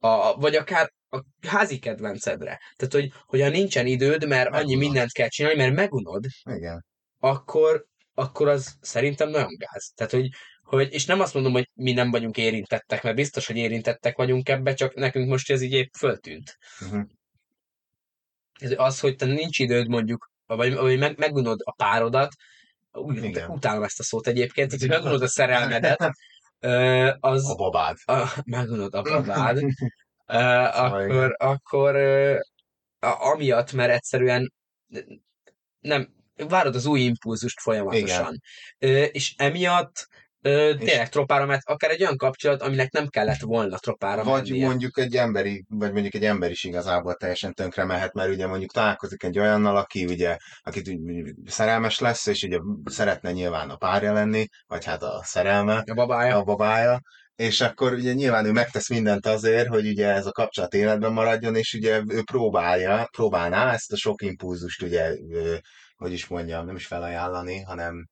[0.00, 2.60] a, vagy akár a házi kedvencedre.
[2.76, 4.78] Tehát, hogy, ha nincsen időd, mert annyi Megunod.
[4.78, 6.84] mindent kell csinálni, mert megunod, Igen.
[7.18, 7.84] akkor,
[8.14, 9.92] akkor az szerintem nagyon gáz.
[9.94, 10.28] Tehát, hogy,
[10.68, 14.48] hogy, és nem azt mondom, hogy mi nem vagyunk érintettek, mert biztos, hogy érintettek vagyunk
[14.48, 16.58] ebbe, csak nekünk most ez így épp föltűnt.
[16.80, 17.02] Uh-huh.
[18.60, 22.32] Ez az, hogy te nincs időd mondjuk, vagy, vagy meg, megunod a párodat,
[22.92, 23.50] úgy, Igen.
[23.50, 26.10] utálom ezt a szót egyébként, hogy megunod a szerelmedet,
[27.20, 27.96] az, A babád.
[28.04, 29.58] a, megunod a babád,
[30.26, 31.96] Szóval akkor, akkor
[32.98, 34.52] a, amiatt, mert egyszerűen
[35.80, 36.14] nem,
[36.48, 38.40] várod az új impulzust folyamatosan.
[38.78, 40.08] Ö, és emiatt
[40.42, 44.66] ö, tényleg tropára, mert akár egy olyan kapcsolat, aminek nem kellett volna tropára Vagy mennie.
[44.66, 48.70] mondjuk egy emberi, vagy mondjuk egy ember is igazából teljesen tönkre mehet, mert ugye mondjuk
[48.72, 50.90] találkozik egy olyannal, aki ugye, akit
[51.46, 56.36] szerelmes lesz, és ugye szeretne nyilván a párja lenni, vagy hát a szerelme, A babája.
[56.36, 57.00] a babája,
[57.36, 61.56] és akkor ugye nyilván ő megtesz mindent azért, hogy ugye ez a kapcsolat életben maradjon,
[61.56, 65.14] és ugye ő próbálja, próbálná ezt a sok impulzust ugye,
[65.96, 68.08] hogy is mondjam, nem is felajánlani, hanem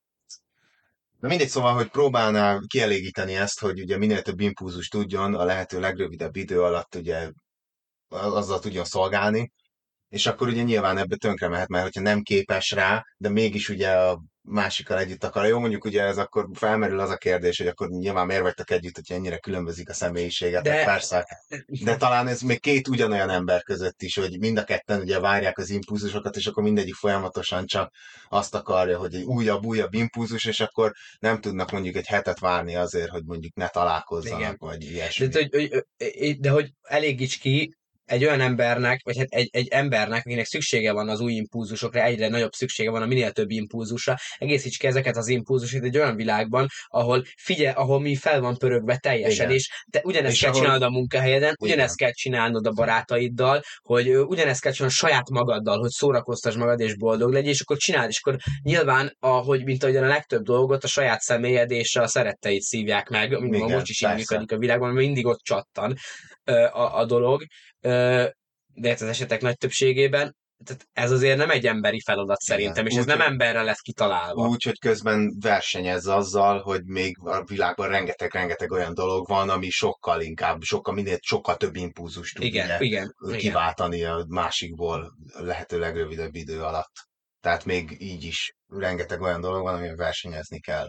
[1.27, 5.81] Na mindegy, szóval, hogy próbálná kielégíteni ezt, hogy ugye minél több impulzus tudjon a lehető
[5.81, 7.31] legrövidebb idő alatt ugye
[8.09, 9.53] azzal tudjon szolgálni,
[10.09, 13.91] és akkor ugye nyilván ebbe tönkre mehet, mert hogyha nem képes rá, de mégis ugye
[13.91, 15.47] a másikkal együtt akar.
[15.47, 18.95] Jó, mondjuk ugye ez akkor felmerül az a kérdés, hogy akkor nyilván miért vagytok együtt,
[18.95, 20.85] hogy ennyire különbözik a személyiséget, de...
[20.85, 21.27] persze.
[21.67, 25.59] De talán ez még két ugyanolyan ember között is, hogy mind a ketten ugye várják
[25.59, 27.93] az impulzusokat, és akkor mindegyik folyamatosan csak
[28.29, 32.75] azt akarja, hogy egy újabb, újabb impulzus, és akkor nem tudnak mondjuk egy hetet várni
[32.77, 34.57] azért, hogy mondjuk ne találkozzanak, Igen.
[34.59, 35.27] vagy ilyesmi.
[35.27, 35.85] De, hogy,
[36.41, 41.09] de hogy elégíts ki egy olyan embernek, vagy hát egy, egy embernek, akinek szüksége van
[41.09, 45.29] az új impulzusokra, egyre nagyobb szüksége van a minél több impulzusra, egészíts ki ezeket az
[45.29, 49.57] impulzusokat egy olyan világban, ahol figyel, ahol mi fel van pörögve teljesen, Igen.
[49.57, 50.63] és te ugyanezt és kell ahol...
[50.63, 51.57] csinálnod a munkahelyeden, Igen.
[51.59, 56.97] ugyanezt kell csinálnod a barátaiddal, hogy ugyanezt kell csinálnod saját magaddal, hogy szórakoztasd magad és
[56.97, 60.87] boldog legyél, és akkor csináld, és akkor nyilván, ahogy mint ahogyan a legtöbb dolgot a
[60.87, 65.27] saját személyed és a szeretteid szívják meg, ami most is így működik a világban, mindig
[65.27, 65.97] ott csattan
[66.73, 67.45] a, a dolog,
[67.81, 70.35] de hát az esetek nagy többségében
[70.65, 72.87] tehát ez azért nem egy emberi feladat szerintem, Igen.
[72.87, 74.49] és úgy, ez nem emberre lett kitalálva.
[74.49, 80.21] Úgy, hogy közben versenyez azzal, hogy még a világban rengeteg-rengeteg olyan dolog van, ami sokkal
[80.21, 84.11] inkább, sokkal minél sokkal több impulzust tud igen, ugye, igen, kiváltani igen.
[84.11, 86.93] a másikból lehető legrövidebb idő alatt.
[87.41, 90.89] Tehát még így is rengeteg olyan dolog van, amivel versenyezni kell.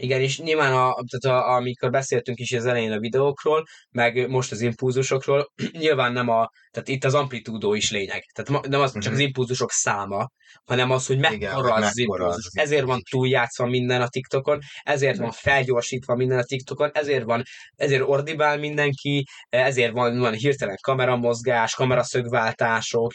[0.00, 4.52] Igen, és nyilván a, tehát a, amikor beszéltünk is az elején a videókról, meg most
[4.52, 8.24] az impulzusokról, nyilván nem a, tehát itt az amplitúdó is lényeg.
[8.32, 9.26] Tehát nem az csak az mhm.
[9.26, 10.30] impulzusok száma,
[10.64, 12.50] hanem az, hogy mekkora az, az impulzus.
[12.52, 17.42] Ezért van túljátszva minden a TikTokon, ezért van felgyorsítva minden a TikTokon, ezért van,
[17.76, 23.12] ezért ordibál mindenki, ezért van, van hirtelen kameramozgás, kameraszögváltások,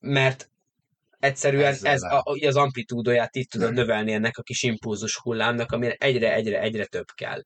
[0.00, 0.48] mert
[1.26, 5.94] Egyszerűen Ezzel ez a, az amplitúdóját így tudod növelni ennek a kis impulzus hullámnak, amire
[5.98, 7.42] egyre, egyre, egyre több kell.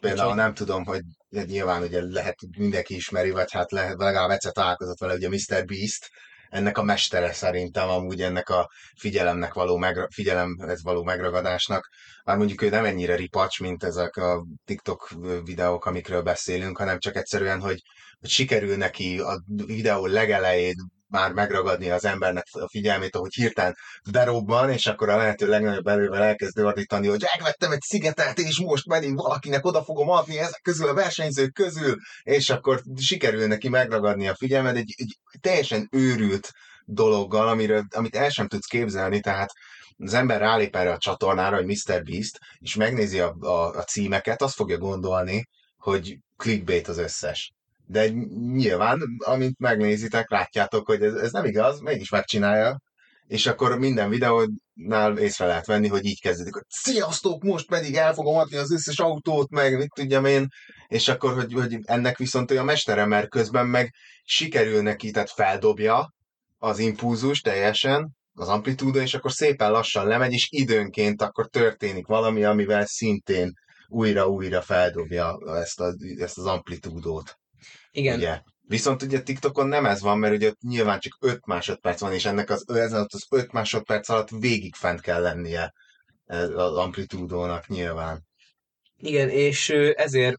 [0.00, 0.42] Például Úgyhogy...
[0.42, 5.14] nem tudom, hogy nyilván ugye lehet, mindenki ismeri, vagy hát lehet, legalább egyszer találkozott vele,
[5.14, 5.64] ugye Mr.
[5.64, 6.10] Beast,
[6.48, 11.88] ennek a mestere szerintem amúgy ennek a figyelemnek való, megra- figyelemhez való megragadásnak.
[12.24, 15.08] Már mondjuk ő nem ennyire ripacs, mint ezek a TikTok
[15.44, 17.82] videók, amikről beszélünk, hanem csak egyszerűen, hogy,
[18.20, 20.74] hogy sikerül neki a videó legelején
[21.12, 23.76] már megragadni az embernek a figyelmét, ahogy hirtelen
[24.10, 28.88] berobban, és akkor a lehető legnagyobb erővel elkezd ordítani, hogy megvettem egy szigetet, és most
[28.88, 34.28] pedig valakinek oda fogom adni ezek közül a versenyzők közül, és akkor sikerül neki megragadni
[34.28, 36.50] a figyelmet egy, egy teljesen őrült
[36.84, 39.50] dologgal, amiről, amit el sem tudsz képzelni, tehát
[39.98, 42.02] az ember rálép erre a csatornára, hogy Mr.
[42.02, 47.52] Beast, és megnézi a, a, a címeket, azt fogja gondolni, hogy clickbait az összes
[47.92, 48.08] de
[48.52, 52.80] nyilván, amint megnézitek, látjátok, hogy ez, ez nem igaz, mégis megcsinálja,
[53.26, 58.14] és akkor minden videónál észre lehet venni, hogy így kezdődik, hogy sziasztok, most pedig el
[58.14, 60.46] fogom adni az összes autót, meg mit tudjam én,
[60.88, 66.14] és akkor, hogy, hogy ennek viszont olyan mestere, mert közben meg sikerül neki, tehát feldobja
[66.58, 72.44] az impulzus teljesen, az amplitúda, és akkor szépen lassan lemegy, és időnként akkor történik valami,
[72.44, 73.52] amivel szintén
[73.88, 77.36] újra-újra feldobja ezt, a, ezt az amplitúdót.
[77.92, 78.16] Igen.
[78.16, 78.40] Ugye?
[78.60, 82.50] Viszont ugye TikTokon nem ez van, mert ugye nyilván csak 5 másodperc van, és ennek
[82.50, 85.72] az, ez az 5 másodperc alatt végig fent kell lennie
[86.54, 88.24] az amplitúdónak nyilván.
[88.96, 90.38] Igen, és ezért,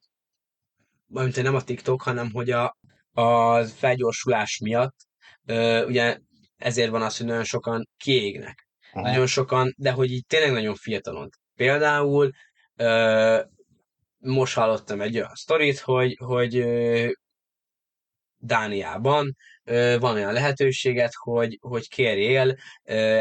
[1.08, 2.78] mint nem a TikTok, hanem hogy a,
[3.12, 4.96] a felgyorsulás miatt,
[5.86, 6.18] ugye
[6.58, 8.68] ezért van az, hogy nagyon sokan kiégnek.
[8.92, 9.08] Aha.
[9.08, 11.30] Nagyon sokan, de hogy így tényleg nagyon fiatalon.
[11.56, 12.32] Például
[14.18, 16.66] most hallottam egy olyan sztorit, hogy, hogy
[18.46, 19.36] Dániában
[20.00, 22.56] van olyan lehetőséget, hogy, hogy kérjél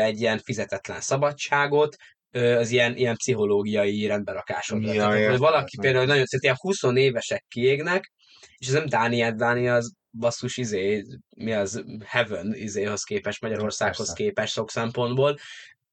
[0.02, 1.96] egy ilyen fizetetlen szabadságot,
[2.32, 4.92] az ilyen, ilyen pszichológiai rendberakásodra.
[4.92, 8.12] Ja, Tehát, hogy valaki például nagyon szép, ilyen 20 évesek kiégnek,
[8.56, 11.04] és ez nem Dániát, Dánia az basszus izé,
[11.36, 14.22] mi az Heaven izéhoz képest, Magyarországhoz Persze.
[14.22, 15.38] képest sok szempontból,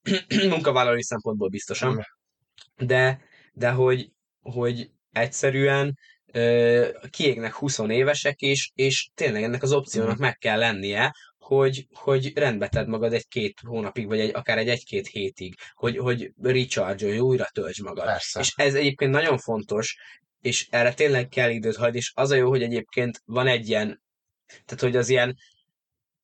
[0.50, 2.06] munkavállalói szempontból biztosan,
[2.78, 3.22] de,
[3.54, 4.12] de hogy,
[4.42, 5.98] hogy egyszerűen
[7.10, 10.22] kiégnek 20 évesek is, és tényleg ennek az opciónak mm.
[10.22, 15.08] meg kell lennie, hogy, hogy rendbe tedd magad egy-két hónapig, vagy egy, akár egy egy-két
[15.08, 18.06] hétig, hogy, hogy recharge újra töltsd magad.
[18.06, 18.40] Persze.
[18.40, 19.98] És ez egyébként nagyon fontos,
[20.42, 24.02] és erre tényleg kell időt hagyni, és az a jó, hogy egyébként van egy ilyen,
[24.48, 25.38] tehát hogy az ilyen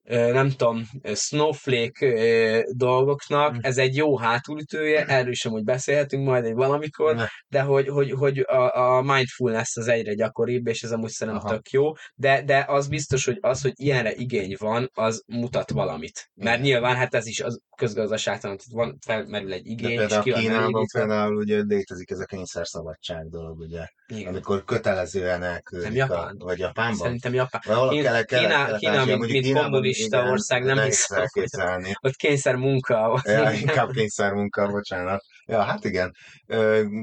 [0.07, 7.15] nem tudom, snowflake dolgoknak, ez egy jó hátulütője, erről sem úgy beszélhetünk majd egy valamikor,
[7.47, 11.69] de hogy, hogy, hogy a, a mindfulness az egyre gyakoribb, és ez amúgy szerintem tök
[11.69, 16.29] jó, de, de az biztos, hogy az, hogy ilyenre igény van, az mutat valamit.
[16.33, 20.85] Mert nyilván hát ez is az közgazdaságtalan, tehát van, felmerül egy igény, de és Kínában
[20.93, 24.27] például ugye létezik ez a kényszerszabadság dolog, ugye, Igen.
[24.27, 26.97] amikor kötelezően elküldik, a, vagy Japánban?
[26.97, 27.61] Szerintem Japán.
[27.89, 33.21] Kína, Kína, Kína, mint, mint kommunista igen, ország, nem hiszem, hogy ott kényszer munka.
[33.23, 35.23] Ja, inkább kényszer munka, bocsánat.
[35.45, 36.15] Ja, hát igen.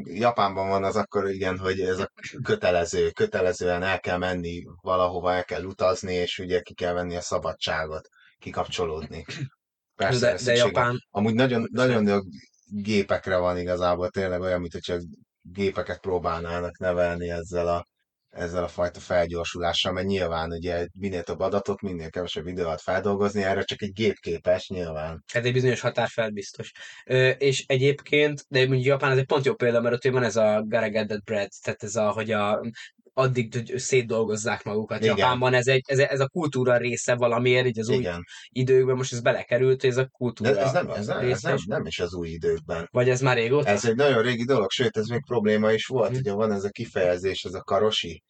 [0.04, 2.10] Japánban van az akkor igen, hogy ez a
[2.42, 7.20] kötelező, kötelezően el kell menni valahova, el kell utazni, és ugye ki kell venni a
[7.20, 9.24] szabadságot, kikapcsolódni.
[9.94, 11.06] Persze, de, de Japán...
[11.10, 12.22] Amúgy nagyon, nagyon
[12.66, 15.00] gépekre van igazából, tényleg olyan, mint hogy csak
[15.42, 17.86] gépeket próbálnának nevelni ezzel a
[18.32, 23.42] ezzel a fajta felgyorsulással, mert nyilván ugye minél több adatot, minél kevesebb idő alatt feldolgozni,
[23.42, 25.24] erre csak egy gép képes nyilván.
[25.32, 26.72] Ez egy bizonyos határ fel biztos.
[27.06, 30.36] Ö, és egyébként, de mondjuk Japán ez egy pont jó példa, mert ott van ez
[30.36, 32.60] a Garegadded Bread, tehát ez a, hogy a
[33.12, 35.02] addig hogy szétdolgozzák magukat.
[35.02, 35.16] Igen.
[35.16, 38.16] Japánban ez, egy, ez, ez a kultúra része valamiért, így az Igen.
[38.16, 41.42] új időkben most ez belekerült, hogy ez a kultúra De ez nem, ez, nem, ez
[41.42, 42.88] nem, nem is az új időkben.
[42.90, 43.68] Vagy ez már régóta?
[43.68, 46.18] Ez egy nagyon régi dolog, sőt, ez még probléma is volt, hmm.
[46.18, 48.22] ugye van ez a kifejezés, ez a karosi,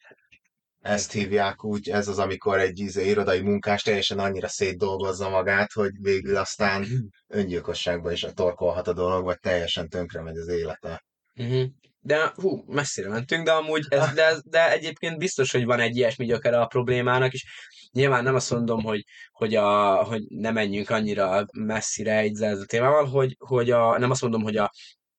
[0.81, 5.92] ezt hívják úgy, ez az, amikor egy izé, irodai munkás teljesen annyira szétdolgozza magát, hogy
[6.01, 6.87] végül aztán
[7.27, 11.05] öngyilkosságba is torkolhat a dolog, vagy teljesen tönkre megy az élete.
[11.35, 11.64] Uh-huh.
[12.05, 16.25] De hú, messzire mentünk, de amúgy ez, de, de egyébként biztos, hogy van egy ilyesmi
[16.25, 17.45] gyökere a problémának, és
[17.93, 23.05] nyilván nem azt mondom, hogy, hogy, a, hogy ne menjünk annyira messzire egy a témával,
[23.05, 24.71] hogy, hogy a, nem azt mondom, hogy a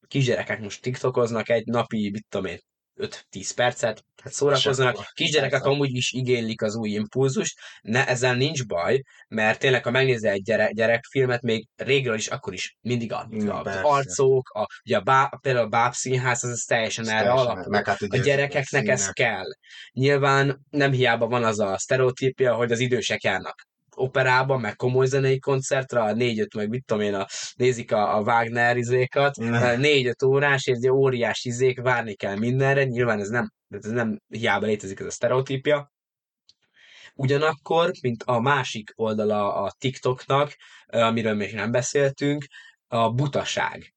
[0.07, 2.59] kisgyerekek most tiktokoznak egy napi, mit tudom én,
[2.95, 5.11] 5-10 percet, hát szórakoznak.
[5.13, 10.31] Kisgyerekek amúgy is igénylik az új impulzust, ne, ezzel nincs baj, mert tényleg, ha megnézel
[10.31, 14.97] egy gyerek, gyerekfilmet, még régről is, akkor is mindig a, a, az arcok, a, ugye
[14.97, 17.75] a bá, például a báb színház, az, az teljesen erre alapul.
[17.75, 19.47] Hát a gyerekeknek ez kell.
[19.91, 25.39] Nyilván nem hiába van az a sztereotípia, hogy az idősek járnak operában, meg komoly zenei
[25.39, 29.35] koncertre, a négy-öt, meg mit tudom én, a, nézik a, a Wagner izékat,
[29.77, 34.99] négy-öt órás, és óriás izék, várni kell mindenre, nyilván ez nem, ez nem hiába létezik
[34.99, 35.91] ez a sztereotípia.
[37.15, 42.45] Ugyanakkor, mint a másik oldala a TikToknak, amiről még nem beszéltünk,
[42.87, 43.93] a butaság.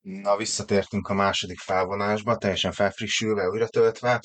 [0.00, 4.20] Na, visszatértünk a második felvonásba, teljesen felfrissülve, újra töltve.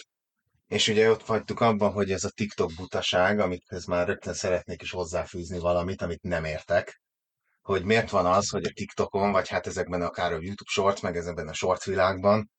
[0.67, 4.91] És ugye ott vagytuk abban, hogy ez a TikTok butaság, amikhez már rögtön szeretnék is
[4.91, 7.01] hozzáfűzni valamit, amit nem értek,
[7.61, 11.17] hogy miért van az, hogy a TikTokon, vagy hát ezekben akár a YouTube short, meg
[11.17, 12.51] ezekben a short világban,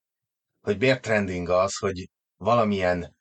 [0.60, 3.16] hogy miért trending az, hogy valamilyen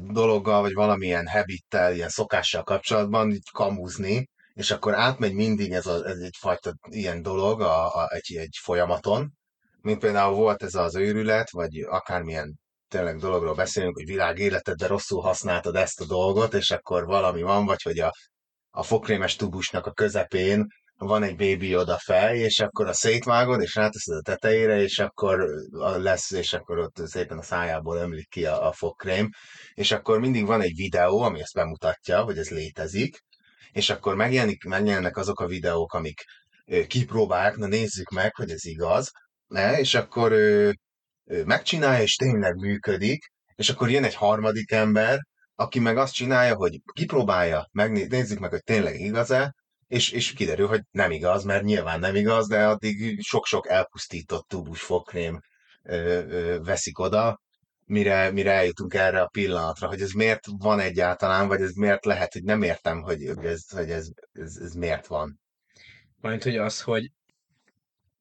[0.00, 6.06] dologgal, vagy valamilyen habittel, ilyen szokással kapcsolatban így kamuzni, és akkor átmegy mindig ez, a,
[6.06, 9.32] ez egyfajta ilyen dolog a, a, egy, egy folyamaton,
[9.80, 15.20] mint például volt ez az őrület, vagy akármilyen tényleg dologról beszélünk, hogy világ életedben rosszul
[15.20, 18.12] használtad ezt a dolgot, és akkor valami van, vagy hogy a,
[18.70, 24.16] a fokrémes tubusnak a közepén van egy bébi fej, és akkor a szétvágod, és ráteszed
[24.16, 25.46] a tetejére, és akkor
[25.96, 29.28] lesz, és akkor ott szépen a szájából ömlik ki a, a fogkrém,
[29.74, 33.16] és akkor mindig van egy videó, ami ezt bemutatja, hogy ez létezik,
[33.72, 36.24] és akkor megjelenik, megjelennek azok a videók, amik
[36.86, 39.10] kipróbálják, na nézzük meg, hogy ez igaz,
[39.46, 39.78] ne?
[39.78, 40.32] és akkor
[41.24, 45.18] megcsinálja, és tényleg működik, és akkor jön egy harmadik ember,
[45.54, 49.54] aki meg azt csinálja, hogy kipróbálja, megnézzük meg, hogy tényleg igaz-e,
[49.86, 54.82] és, és kiderül, hogy nem igaz, mert nyilván nem igaz, de addig sok-sok elpusztított tubus
[54.82, 55.40] fogkrém
[55.82, 55.96] ö,
[56.28, 57.40] ö, veszik oda,
[57.84, 62.32] mire, mire eljutunk erre a pillanatra, hogy ez miért van egyáltalán, vagy ez miért lehet,
[62.32, 65.40] hogy nem értem, hogy ez, hogy ez, ez, ez miért van.
[66.16, 67.10] Majd, hogy az, hogy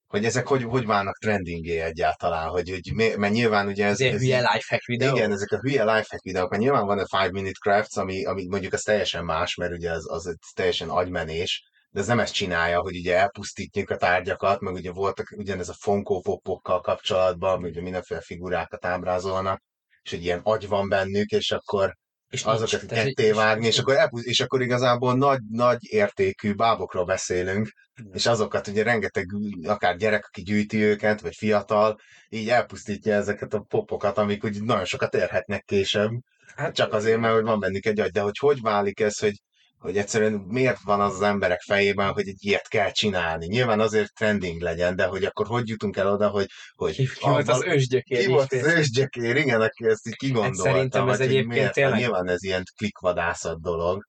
[0.10, 4.02] hogy ezek hogy, hogy válnak trendingé egyáltalán, hogy, hogy mert nyilván ugye ez...
[4.02, 5.16] Ez, ez hülye lifehack videó.
[5.16, 8.48] Igen, ezek a hülye lifehack videók, mert nyilván van a 5 minute crafts, ami, ami
[8.48, 12.80] mondjuk az teljesen más, mert ugye az, az teljesen agymenés, de ez nem ezt csinálja,
[12.80, 18.22] hogy ugye elpusztítjuk a tárgyakat, meg ugye voltak ugyanez a Funko Popokkal kapcsolatban, ugye mindenféle
[18.22, 19.62] figurákat ábrázolnak,
[20.02, 21.96] és egy ilyen agy van bennük, és akkor
[22.30, 26.54] és azokat nincs, ketté vágni, és, és, akkor, elpusz, és akkor igazából nagy, nagy értékű
[26.54, 27.70] bábokról beszélünk,
[28.12, 29.26] és azokat ugye rengeteg,
[29.64, 32.00] akár gyerek, aki gyűjti őket, vagy fiatal,
[32.30, 36.12] így elpusztítja ezeket a popokat, amik úgy nagyon sokat érhetnek később.
[36.56, 38.12] Hát, csak azért, mert van bennük egy agy.
[38.12, 39.42] De hogy hogy válik ez, hogy,
[39.80, 43.46] hogy egyszerűen miért van az az emberek fejében, hogy egy ilyet kell csinálni.
[43.46, 46.48] Nyilván azért trending legyen, de hogy akkor hogy jutunk el oda, hogy...
[46.76, 48.20] hogy ki, ki volt az ősgyökér?
[48.20, 50.64] Ki volt az ősgyökér, igen, aki ezt így kigondolta.
[50.64, 52.00] Hát szerintem ez egyébként miért, tényleg...
[52.00, 54.08] Nyilván ez ilyen klikvadászat dolog.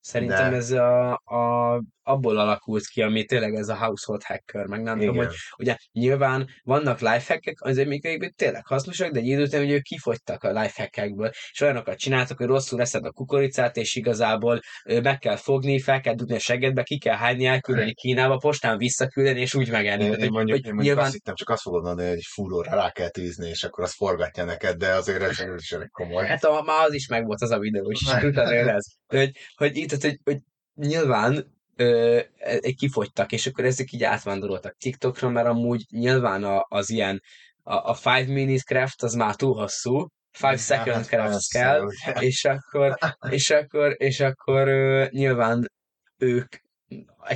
[0.00, 4.82] Szerintem De- ez a, a, abból alakult ki, ami tényleg ez a household hacker, meg
[4.82, 5.26] nem tudom, Igen.
[5.26, 9.82] hogy ugye nyilván vannak lifehackek, azért még tényleg hasznosak, de egy idő után ugye ők
[9.82, 14.60] kifogytak a lifehackekből, és olyanokat csináltak, hogy rosszul eszed a kukoricát, és igazából
[15.02, 19.40] meg kell fogni, fel kell dugni a segedbe, ki kell hányni, elküldeni Kínába, postán visszaküldeni,
[19.40, 20.04] és úgy megenni.
[20.04, 22.26] Én, én, hogy- mondjuk, hogy én mondjuk azt hittem, csak azt fogod mondani, hogy egy
[22.28, 26.26] fúróra rá kell tűzni, és akkor az forgatja neked, de azért ez is elég komoly.
[26.26, 28.84] Hát a, már az is megvolt az a videó és tudtad, hogy ez.
[29.06, 30.38] Hogy, hogy itt, hogy, hogy
[30.74, 36.90] nyilván ö, egy kifogytak, és akkor ezek így átvándoroltak TikTokra, mert amúgy nyilván a, az
[36.90, 37.22] ilyen,
[37.62, 41.86] a, five minute craft az már túl hosszú, five second Hát craft kell,
[42.20, 45.70] és akkor, és akkor, és akkor ö, nyilván
[46.18, 46.54] ők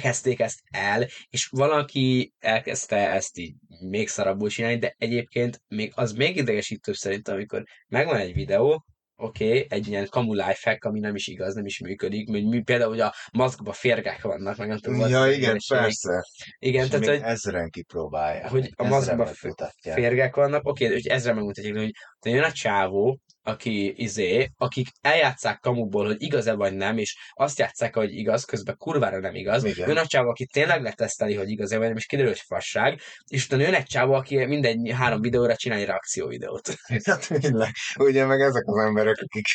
[0.01, 6.13] kezdték ezt el, és valaki elkezdte ezt így még szarabbul csinálni, de egyébként még az
[6.13, 8.85] még idegesítőbb szerintem, amikor megvan egy videó,
[9.17, 12.63] oké, okay, egy ilyen kamu lifehack, ami nem is igaz, nem is működik, hogy mi,
[12.63, 16.27] például, hogy a maszkban férgek vannak, meg nem tudom, Ja, igen, persze.
[16.59, 18.49] Igen, És tehát, hogy ezren kipróbálják.
[18.49, 19.99] hogy a ezren maszkban f- megmutatják.
[19.99, 21.93] férgek vannak, oké, okay, hogy ezre megmutatják, hogy
[22.23, 27.95] jön a csávó, aki izé, akik eljátszák kamukból, hogy igaz-e vagy nem, és azt játszák,
[27.95, 29.65] hogy igaz, közben kurvára nem igaz.
[29.65, 29.89] Igen.
[29.89, 33.45] Jön a csávó, aki tényleg leteszteli, hogy igaz-e vagy nem, és kiderül, hogy fasság, és
[33.45, 36.75] utána jön egy csávó, aki minden három videóra csinál egy reakcióvideót.
[37.05, 39.47] Hát tényleg, ugye meg ezek az emberek, akik,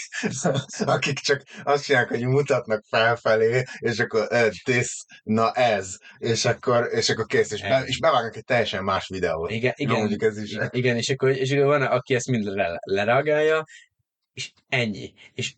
[0.95, 6.89] akik csak azt csinálják, hogy mutatnak felfelé, és akkor eh, this, na ez, és akkor,
[6.91, 9.51] és akkor kész, és, be, és bevágnak egy teljesen más videót.
[9.51, 10.57] Igen, igen, mondjuk ez is.
[10.69, 13.63] igen, és akkor, és akkor van, aki ezt mind le, lereagálja,
[14.33, 15.13] és ennyi.
[15.33, 15.55] És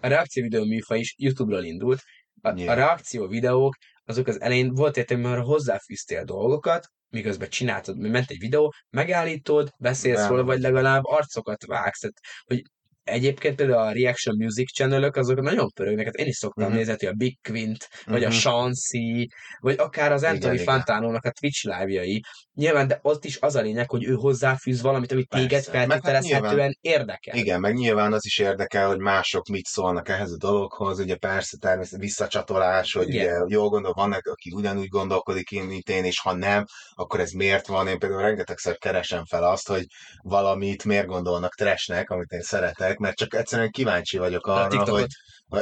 [0.00, 2.02] a reakció videó műfaj is YouTube-ról indult.
[2.42, 2.76] A, a Nyilván.
[2.76, 8.74] reakció videók, azok az elején volt értelme, mert hozzáfűztél dolgokat, miközben csináltad, ment egy videó,
[8.90, 10.28] megállítod, beszélsz Nem.
[10.28, 11.98] róla, vagy legalább arcokat vágsz.
[11.98, 12.62] Tehát, hogy
[13.04, 16.04] egyébként például a reaction music channel azok nagyon pörögnek.
[16.04, 16.76] Hát én is szoktam Mhm.
[16.76, 18.36] nézni, a Big Quint, vagy a Mhm.
[18.36, 19.28] Shansi,
[19.60, 20.58] vagy akár az Anthony.
[20.58, 22.22] Fantánónak a Twitch live-jai.
[22.54, 26.50] Nyilván, de ott is az a lényeg, hogy ő hozzáfűz valamit, ami téged hát feltételezhetően
[26.50, 27.36] nyilván- érdekel.
[27.36, 31.56] Igen, meg nyilván az is érdekel, hogy mások mit szólnak ehhez a dologhoz, ugye persze
[31.56, 33.42] természetesen visszacsatolás, hogy Igen.
[33.42, 37.66] ugye jól gondol, vannak, aki ugyanúgy gondolkodik, mint én, és ha nem, akkor ez miért
[37.66, 37.88] van?
[37.88, 39.84] Én például rengetegszer keresem fel azt, hogy
[40.22, 45.06] valamit miért gondolnak trashnek, amit én szeretek, mert csak egyszerűen kíváncsi vagyok arra, hogy,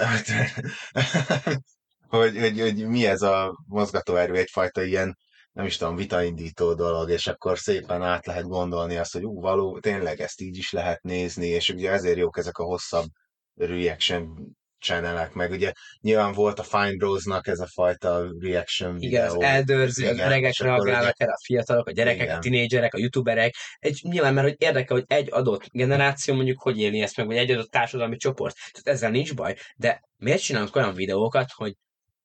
[2.08, 5.16] hogy, hogy, hogy mi ez a mozgatóerő, egyfajta ilyen
[5.52, 9.78] nem is tudom, vitaindító dolog, és akkor szépen át lehet gondolni azt, hogy ú, való,
[9.78, 13.08] tényleg ezt így is lehet nézni, és ugye ezért jók ezek a hosszabb
[13.54, 19.40] reaction channelek, meg ugye nyilván volt a Fine Bros-nak ez a fajta reaction Igen, videó.
[19.40, 22.36] az eldőrz, az Igen, öregek és akkor reagálnak erre, a fiatalok, a gyerekek, Igen.
[22.36, 23.54] a tinédzserek, a youtuberek.
[23.78, 27.36] Egy, nyilván, mert hogy érdekel, hogy egy adott generáció mondjuk hogy élni ezt meg, vagy
[27.36, 28.54] egy adott társadalmi csoport.
[28.54, 29.56] Tehát ezzel nincs baj.
[29.76, 31.74] De miért csinálunk olyan videókat, hogy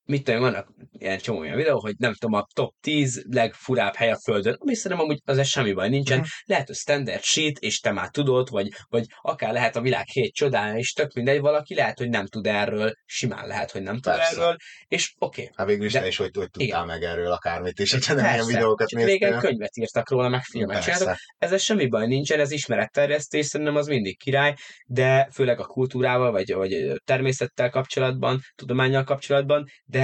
[0.07, 4.11] mit tudom, vannak ilyen csomó olyan videó, hogy nem tudom, a top 10 legfurább hely
[4.11, 6.17] a földön, ami szerintem amúgy az semmi baj nincsen.
[6.17, 6.27] Mhm.
[6.45, 10.33] Lehet, hogy standard shit, és te már tudod, vagy, vagy akár lehet a világ hét
[10.33, 14.13] csodája, és tök mindegy, valaki lehet, hogy nem tud erről, simán lehet, hogy nem tud
[14.13, 14.41] Persze.
[14.41, 14.55] erről,
[14.87, 16.85] és oké, okay, Hát végül is De- te is, hogy, hogy tudtál Igen.
[16.85, 19.49] meg erről akármit, és ha nem ilyen videókat csak régen néztél.
[19.49, 21.17] könyvet írtak róla, meg filmet csináltak.
[21.37, 24.55] Ezzel semmi baj nincsen, ez ismeretterjesztés, szerintem az mindig király,
[24.85, 29.96] de főleg a kultúrával, vagy, vagy természettel kapcsolatban, tudományjal kapcsolatban, de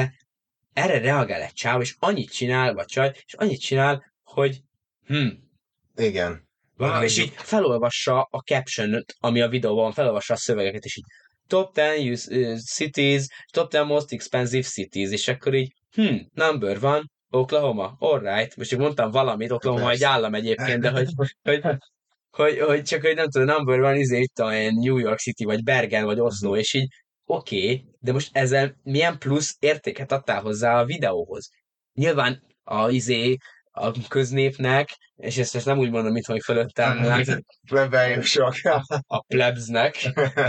[0.74, 4.62] erre reagál egy csáv, és annyit csinál, vagy csaj, és annyit csinál, hogy
[5.06, 5.28] hm,
[5.96, 6.48] Igen.
[6.78, 11.06] Valami, és így felolvassa a caption ami a videóban van, felolvassa a szövegeket, és így
[11.48, 16.84] top 10 use, uh, cities, top 10 most expensive cities, és akkor így, hm, number
[16.84, 20.08] one, Oklahoma, alright, most csak mondtam valamit, Oklahoma egy Persze.
[20.08, 21.08] állam egyébként, de hogy,
[21.44, 21.62] hogy,
[22.38, 25.64] hogy, hogy csak hogy nem tudom, number one, izé, itt a New York City, vagy
[25.64, 26.60] Bergen, vagy Oslo, Mhm.
[26.60, 26.88] és így,
[27.26, 31.50] oké, okay, de most ezzel milyen plusz értéket adtál hozzá a videóhoz?
[31.94, 33.38] Nyilván a izé,
[33.76, 36.98] a köznépnek, és ezt, ezt nem úgy mondom, mint hogy fölöttem,
[37.68, 38.54] Plebejusok.
[39.08, 39.96] a plebsnek,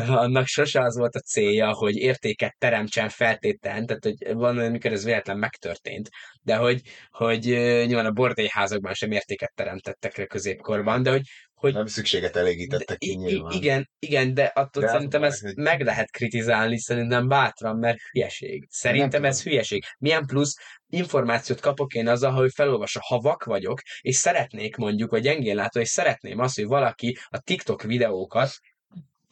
[0.07, 5.05] annak sose az volt a célja, hogy értéket teremtsen feltétlen, tehát hogy van, amikor ez
[5.05, 6.09] véletlen megtörtént,
[6.43, 7.45] de hogy, hogy
[7.87, 11.23] nyilván a bordélyházakban sem értéket teremtettek le középkorban, de hogy,
[11.65, 13.53] hogy Nem szükséget elégítettek ki nyilván.
[13.53, 17.99] igen, igen, de attól De az szerintem ezt hogy- meg lehet kritizálni, szerintem bátran, mert
[18.13, 18.67] hülyeség.
[18.71, 19.85] Szerintem Nem ez hülyeség.
[19.99, 20.57] Milyen plusz
[20.87, 25.81] információt kapok én azzal, hogy felolvasok, ha vak vagyok, és szeretnék mondjuk, vagy gyengén látó,
[25.81, 28.51] és szeretném azt, hogy valaki a TikTok videókat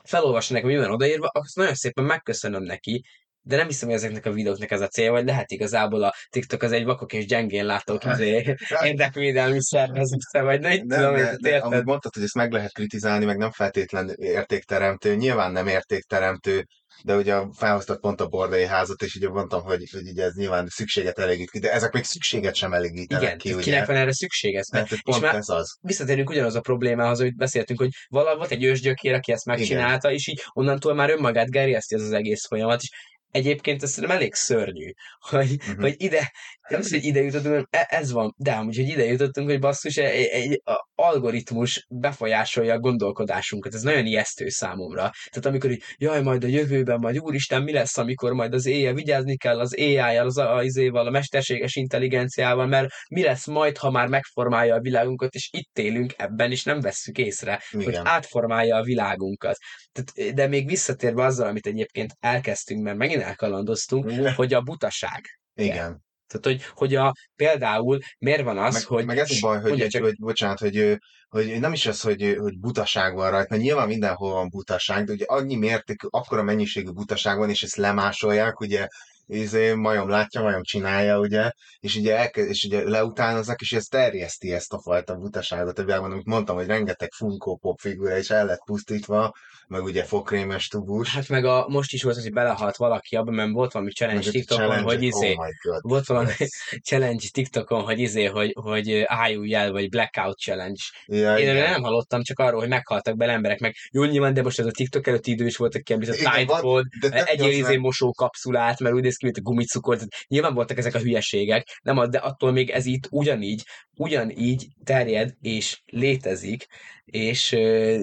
[0.04, 3.04] felolvassa nekem, mi van odaírva, azt nagyon szépen megköszönöm neki,
[3.43, 6.62] de nem hiszem, hogy ezeknek a videóknak ez a célja, vagy lehet igazából a TikTok
[6.62, 11.62] az egy vakok és gyengén látók izé, érdekvédelmi szervezete, vagy nem, nem tudom, de, érted?
[11.62, 16.66] amit mondtad, hogy ezt meg lehet kritizálni, meg nem feltétlen értékteremtő, nyilván nem értékteremtő,
[17.05, 20.66] de ugye felhoztad pont a bordai házat, és ugye mondtam, hogy, hogy ugye ez nyilván
[20.70, 23.62] szükséget elégít ki, de ezek még szükséget sem elégítenek Igen, ki, ugye?
[23.62, 24.68] kinek van erre szükség ez?
[24.68, 25.76] Mert hogy és pont már ez az.
[25.80, 30.26] visszatérünk ugyanaz a problémához, amit beszéltünk, hogy valahol volt egy ősgyökér, aki ezt megcsinálta, és
[30.26, 32.90] így onnantól már önmagát gerjeszti ez az egész folyamat, és
[33.32, 35.80] egyébként ez szerintem elég szörnyű, hogy, Mhm.
[35.80, 36.32] hogy ide,
[36.68, 40.24] az, hogy ide jutottunk, e- ez van, de amúgy, hogy ide jutottunk, hogy basszus, egy,
[40.24, 45.10] egy a algoritmus befolyásolja a gondolkodásunkat, ez nagyon ijesztő számomra.
[45.30, 48.94] Tehát amikor így, jaj, majd a jövőben, majd úristen, mi lesz, amikor majd az éjjel
[48.94, 53.90] vigyázni kell az AI-jal, az a, izéval, a mesterséges intelligenciával, mert mi lesz majd, ha
[53.90, 58.06] már megformálja a világunkat, és itt élünk ebben, és nem vesszük észre, hogy Igen.
[58.06, 59.56] átformálja a világunkat.
[59.92, 65.20] Tehát, de még visszatérve azzal, amit egyébként elkezdtünk, mert megint elkalandoztunk, hogy a butaság.
[65.54, 66.02] Igen.
[66.32, 69.04] Tehát, hogy, hogy a, például miért van az, meg, hogy...
[69.04, 72.58] meg ez a baj, hogy, csak- hogy, bocsánat, hogy, hogy nem is az, hogy, hogy
[72.58, 77.38] butaság van rajta, mert nyilván mindenhol van butaság, de ugye annyi mértékű, akkora mennyiségű butaság
[77.38, 78.86] van, és ezt lemásolják, ugye
[79.26, 81.50] izé, majom látja, majom csinálja, ugye,
[81.80, 86.12] és ugye, elke, és ugye leutánoznak, és ez terjeszti ezt a fajta butaságot a világban,
[86.12, 89.32] amit mondtam, hogy rengeteg Funko Pop figura is el lett pusztítva,
[89.68, 93.34] meg ugye fokrémes tubus, Hát meg a, most is volt az, hogy belehalt valaki abban,
[93.34, 95.80] mert volt valami challenge meg TikTokon, challenge-ek, hogy izé, oh God.
[95.82, 96.32] volt valami
[96.88, 100.82] challenge TikTokon, hogy izé, hogy, hogy álljul el, vagy blackout challenge.
[101.06, 101.70] Ja, Én igen.
[101.70, 104.70] nem hallottam, csak arról, hogy meghaltak bele emberek, meg jó, nyilván, de most ez a
[104.70, 107.76] TikTok előtti idő is volt, aki említett Igen, Tide Pod, de tök egy gyors, izé
[107.76, 111.98] mosókapszulát, mert úgy néz ki, mint a gumicukor, tehát nyilván voltak ezek a hülyeségek, nem,
[111.98, 113.62] az- de attól még ez itt ugyanígy,
[113.96, 116.66] ugyanígy terjed és létezik,
[117.04, 117.98] és ö,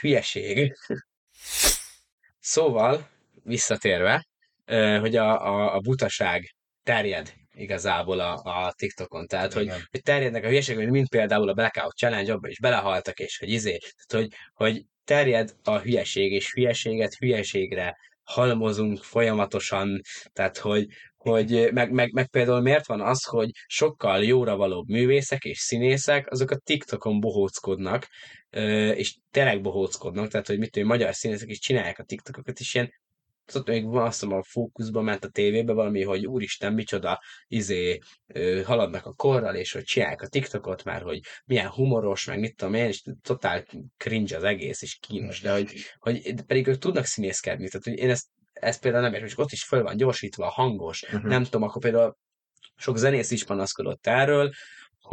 [0.00, 0.72] hülyeség.
[2.40, 3.08] Szóval,
[3.44, 4.26] visszatérve,
[4.64, 9.26] ö, hogy a, a, a butaság terjed igazából a, a TikTokon.
[9.26, 9.88] Tehát, hogy, Igen.
[9.90, 13.78] hogy terjednek a hülyeségek, mint például a Blackout Challenge, abban is belehaltak, és hogy izé,
[13.78, 20.00] tehát, hogy, hogy terjed a hülyeség, és hülyeséget hülyeségre halmozunk folyamatosan,
[20.32, 25.44] tehát, hogy, hogy meg, meg, meg például miért van az, hogy sokkal jóra valóbb művészek
[25.44, 28.08] és színészek, azok a TikTokon bohóckodnak,
[28.94, 32.92] és tényleg bohóckodnak, tehát, hogy mit tudom, magyar színészek is csinálják a TikTokokat, és ilyen
[33.44, 37.98] tudod, még van azt hiszem a fókuszban ment a tévébe valami, hogy úristen, micsoda izé
[38.26, 42.56] ö, haladnak a korral, és hogy csinálják a TikTokot már, hogy milyen humoros, meg mit
[42.56, 43.64] tudom én, és totál
[43.96, 48.10] cringe az egész, és kínos, de hogy, hogy pedig ők tudnak színészkedni, tehát hogy én
[48.10, 51.26] ezt, ezt például nem értem, és ott is föl van gyorsítva, hangos, Mhm.
[51.28, 52.16] nem tudom, akkor például
[52.76, 54.52] sok zenész is panaszkodott erről,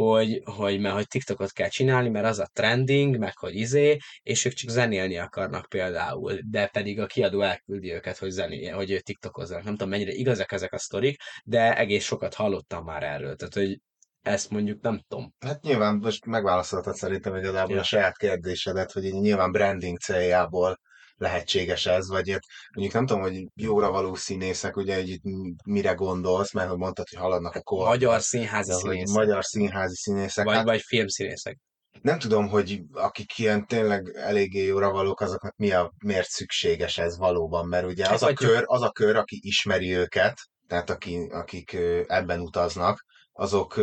[0.04, 4.44] hogy, hogy, mert hogy TikTokot kell csinálni, mert az a trending, meg hogy izé, és
[4.44, 8.98] ők csak zenélni akarnak például, de pedig a kiadó elküldi őket, hogy zené, hogy ő
[8.98, 9.64] TikTokozzanak.
[9.64, 13.36] Nem tudom, mennyire igazak ezek a sztorik, de egész sokat hallottam már erről.
[13.36, 13.80] Tehát, hogy
[14.22, 15.34] ezt mondjuk nem tudom.
[15.38, 17.80] Hát nyilván most megválaszoltad szerintem igazából Ja.
[17.80, 20.80] a saját kérdésedet, hogy így nyilván branding céljából
[21.20, 22.44] lehetséges ez, vagy ilyet,
[22.74, 25.22] mondjuk nem tudom, hogy jóra való színészek, ugye, itt
[25.64, 27.86] mire gondolsz, mert hogy mondtad, hogy haladnak a kor.
[27.88, 30.44] Magyar színházi de, színészek, magyar színházi színészek.
[30.44, 31.58] vagy, hát vagy filmszínészek.
[32.02, 37.18] nem tudom, hogy akik ilyen tényleg eléggé jóra valók, azoknak mi a, miért szükséges ez
[37.18, 40.90] valóban, mert ugye Hát az a, vagy- kör, az a kör, aki ismeri őket, tehát
[40.90, 43.04] aki, akik ebben utaznak,
[43.40, 43.80] azok,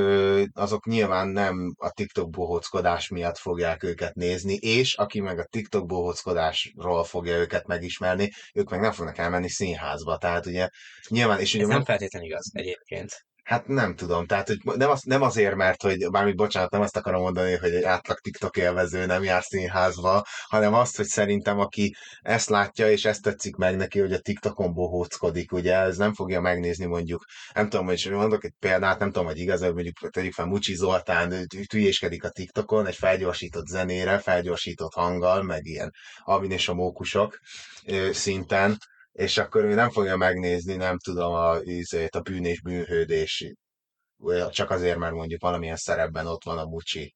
[0.54, 5.86] azok nyilván nem a TikTok bohóckodás miatt fogják őket nézni, és aki meg a TikTok
[5.86, 10.18] bohóckodásról fogja őket megismerni, ők meg nem fognak elmenni színházba.
[10.18, 10.70] Tehát ugye
[11.10, 13.26] nyilván, és ugye Ez nem feltétlenül igaz egyébként.
[13.48, 16.98] Hát nem tudom, tehát hogy nem, az, nem azért, mert hogy, bármi bocsánat, nem azt
[16.98, 21.96] akarom mondani, hogy egy átlag TikTok élvező nem jár színházba, hanem azt, hogy szerintem aki
[22.22, 26.42] ezt látja, és ezt tetszik meg neki, hogy a TikTokon bohóckodik, ugye, ez nem fogja
[26.42, 30.34] megnézni mondjuk, nem tudom, hogy mondok egy példát, nem tudom, hogy igaz, hogy mondjuk tegyük
[30.34, 35.94] fel Mucsi Zoltán hülyéskedik a TikTokon, egy felgyorsított zenére, felgyorsított hanggal, meg ilyen
[36.24, 37.40] Alvin és a mókusok
[38.12, 38.78] szinten,
[39.18, 43.54] és akkor ő nem fogja megnézni, nem tudom, a, ízét, a bűn és bűnhődés,
[44.50, 47.16] csak azért, mert mondjuk valamilyen szerepben ott van a Mucsi.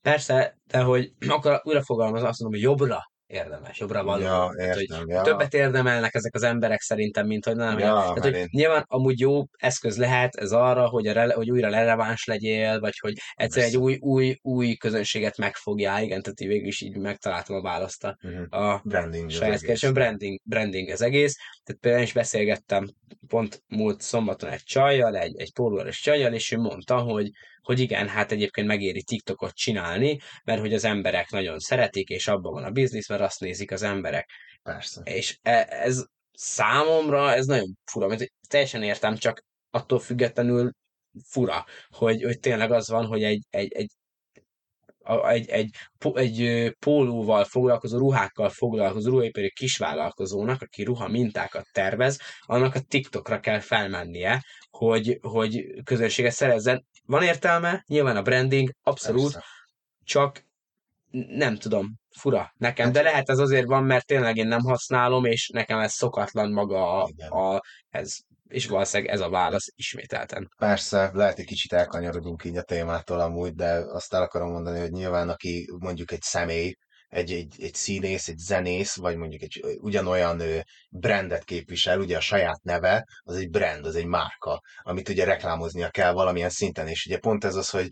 [0.00, 4.22] Persze, de hogy akkor újra fogalmaz, azt mondom, hogy jobbra érdemes, jobbra való.
[4.22, 5.22] Ja, Tehát, hogy értem, ja.
[5.22, 7.78] Többet érdemelnek ezek az emberek szerintem, mint hogy nem.
[7.78, 11.50] Ja, Tehát, hogy én- nyilván amúgy jó eszköz lehet ez arra, hogy, a rele, hogy
[11.50, 16.48] újra releváns legyél, vagy hogy egyszer egy új, új, új közönséget megfogjál, igen, tehát így
[16.48, 18.62] végül is így megtaláltam a választ a, Uh-huh.
[18.72, 21.36] a Branding saját keresem, branding, branding az egész.
[21.64, 22.86] Tehát például is beszélgettem
[23.28, 27.30] pont múlt szombaton egy csajjal, egy, egy pólóeres csajjal, és ő mondta, hogy,
[27.62, 32.52] hogy igen, hát egyébként megéri TikTokot csinálni, mert hogy az emberek nagyon szeretik, és abban
[32.52, 34.30] van a biznisz, mert azt nézik az emberek.
[34.62, 35.00] Persze.
[35.04, 40.72] És e- ez számomra ez nagyon fura, mert teljesen értem, csak attól függetlenül
[41.28, 43.88] fura, hogy, hogy tényleg az van, hogy egy, egy, egy
[45.08, 45.70] egy, egy,
[46.14, 53.60] egy pólóval foglalkozó, ruhákkal foglalkozó ruhaipari kisvállalkozónak, aki ruha mintákat tervez, annak a TikTokra kell
[53.60, 56.86] felmennie, hogy, hogy közönséget szerezzen.
[57.04, 59.46] Van értelme, nyilván a branding, abszolút, Persze.
[60.04, 60.46] csak
[61.28, 65.24] nem tudom, fura nekem, hát, de lehet ez azért van, mert tényleg én nem használom,
[65.24, 68.16] és nekem ez szokatlan maga a, a ez
[68.48, 70.48] és valószínűleg ez a válasz ismételten.
[70.58, 74.90] Persze, lehet egy kicsit elkanyarodunk így a témától amúgy, de azt el akarom mondani, hogy
[74.90, 76.74] nyilván aki mondjuk egy személy,
[77.08, 80.42] egy, egy, egy színész, egy zenész, vagy mondjuk egy ugyanolyan
[80.90, 85.90] brandet képvisel, ugye a saját neve, az egy brand, az egy márka, amit ugye reklámoznia
[85.90, 87.88] kell valamilyen szinten, és ugye pont ez az, hogy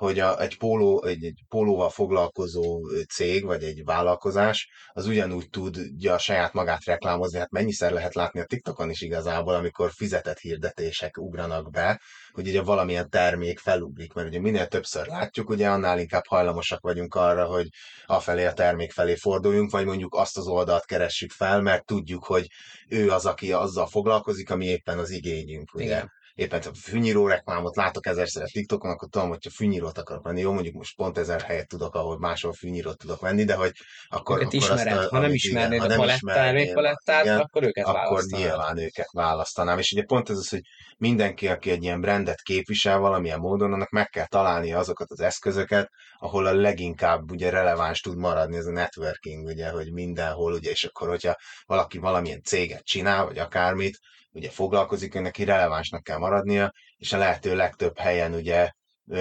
[0.00, 6.18] hogy a, egy, póló, egy, egy pólóval foglalkozó cég, vagy egy vállalkozás, az ugyanúgy tudja
[6.18, 7.38] saját magát reklámozni.
[7.38, 12.00] Hát mennyiszer lehet látni a TikTokon is igazából, amikor fizetett hirdetések ugranak be,
[12.32, 17.14] hogy ugye valamilyen termék felugrik, mert ugye minél többször látjuk, ugye annál inkább hajlamosak vagyunk
[17.14, 17.68] arra, hogy
[18.06, 22.46] afelé a termék felé forduljunk, vagy mondjuk azt az oldalt keressük fel, mert tudjuk, hogy
[22.88, 25.84] ő az, aki azzal foglalkozik, ami éppen az igényünk, ugye.
[25.84, 30.40] Igen éppen a fűnyíró reklámot látok ezerszer a TikTokon, akkor tudom, hogyha fűnyírót akarok venni.
[30.40, 33.72] Jó, mondjuk most pont ezer helyet tudok, ahol máshol fűnyírót tudok venni, de hogy
[34.08, 34.36] akkor...
[34.36, 34.98] Őket akkor ismered.
[34.98, 39.78] Azt ha nem ismernéd igen, a palettát, palettát, igen, akkor őket Akkor nyilván őket választanám.
[39.78, 40.62] És ugye pont ez az, hogy
[40.98, 45.88] mindenki, aki egy ilyen brandet képvisel valamilyen módon, annak meg kell találnia azokat az eszközöket,
[46.18, 50.84] ahol a leginkább ugye releváns tud maradni ez a networking, ugye, hogy mindenhol, ugye, és
[50.84, 53.98] akkor, hogyha valaki valamilyen céget csinál, vagy akármit,
[54.32, 58.70] ugye foglalkozik, neki relevánsnak kell maradnia, és a lehető legtöbb helyen ugye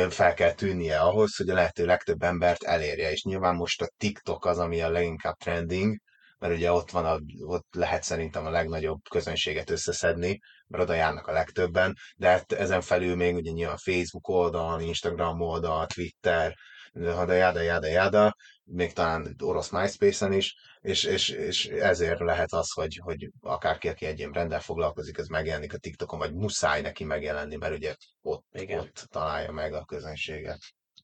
[0.09, 3.11] fel kell tűnnie ahhoz, hogy a lehető legtöbb embert elérje.
[3.11, 5.99] És nyilván most a TikTok az, ami a leginkább trending,
[6.39, 11.27] mert ugye ott van, a, ott lehet szerintem a legnagyobb közönséget összeszedni, mert oda járnak
[11.27, 16.55] a legtöbben, de hát ezen felül még ugye nyilván Facebook oldal, Instagram oldal, Twitter,
[16.93, 22.71] de jáda, jáda, jáda, még talán orosz MySpace-en is, és, és, és ezért lehet az,
[22.71, 27.03] hogy, hogy akárki, aki egy ilyen rendel foglalkozik, ez megjelenik a TikTokon, vagy muszáj neki
[27.03, 28.79] megjelenni, mert ugye ott, Igen.
[28.79, 30.59] ott találja meg a közönséget.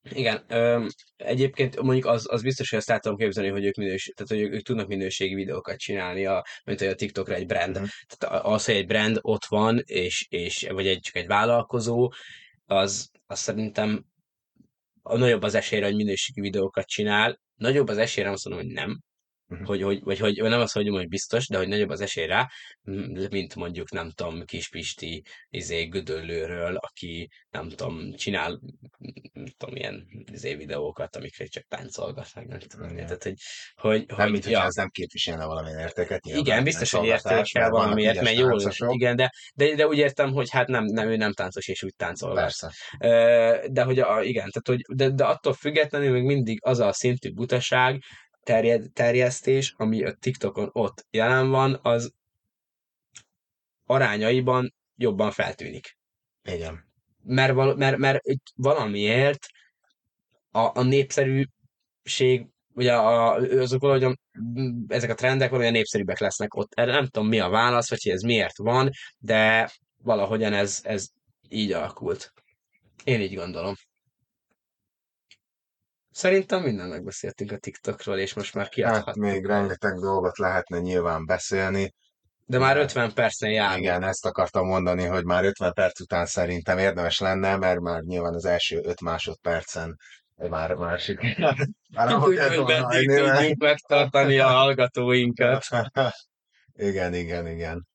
[0.09, 4.13] Igen, ö, egyébként mondjuk az, az biztos, hogy ezt el tudom képzelni, hogy ők, minőség,
[4.13, 7.79] tehát, hogy ők, ők tudnak minőségi videókat csinálni, a, mint hogy a TikTokra egy brand.
[7.79, 7.83] Mm.
[8.07, 12.13] Tehát az, hogy egy brand ott van, és, és vagy egy, csak egy vállalkozó,
[12.65, 14.05] az, az szerintem
[15.07, 17.39] a nagyobb az esélyre, hogy minőségi videókat csinál.
[17.55, 19.01] Nagyobb az esélyre, azt mondom, hogy nem,
[19.47, 19.67] Uh-huh.
[19.67, 22.49] Hogy, hogy, vagy hogy nem azt mondjam, hogy biztos, de hogy nagyobb az esély rá,
[23.29, 28.59] mint mondjuk, nem tudom, Kispisti izé, Gödöllőről, aki, nem tudom, csinál,
[29.33, 32.85] nem tudom, ilyen izé, videókat, amikre csak táncolgat, meg nem tudom.
[32.85, 33.03] Uh-huh.
[33.03, 33.35] Tehát, hogy,
[33.75, 34.63] hogy, nem, hogy, mint ja.
[34.63, 36.25] ez nem képviselne valamilyen értéket.
[36.25, 40.67] Igen, biztos, hogy értékel valamiért, mert jó, igen, de, de, de, úgy értem, hogy hát
[40.67, 42.33] nem, nem, ő nem táncos, és úgy táncol.
[42.33, 42.71] Persze.
[43.71, 47.31] De hogy a, igen, tehát, hogy, de, de attól függetlenül még mindig az a szintű
[47.31, 48.03] butaság,
[48.45, 52.13] terjed, terjesztés, ami a TikTokon ott jelen van, az
[53.85, 55.97] arányaiban jobban feltűnik.
[56.43, 56.85] Igen.
[57.23, 58.21] Mert, val- mert, mert
[58.55, 59.47] valamiért
[60.51, 64.19] a, a népszerűség, ugye a, azok valahogy
[64.87, 66.73] ezek a trendek valahogyan népszerűbbek lesznek ott.
[66.73, 71.07] Erre nem tudom mi a válasz, vagy hogy ez miért van, de valahogyan ez, ez
[71.49, 72.33] így alakult.
[73.03, 73.73] Én így gondolom.
[76.16, 79.05] Szerintem minden megbeszéltünk a TikTokról, és most már kiadhatjuk.
[79.05, 81.93] Hát még rengeteg dolgot lehetne nyilván beszélni.
[82.45, 83.78] De már 50 percen jár.
[83.78, 88.34] Igen, ezt akartam mondani, hogy már 50 perc után szerintem érdemes lenne, mert már nyilván
[88.34, 89.97] az első 5 másodpercen
[90.36, 91.68] már, már sikerült.
[91.89, 95.63] Már Úgy, hogy tudjuk megtartani a hallgatóinkat.
[96.89, 97.88] igen, igen, igen.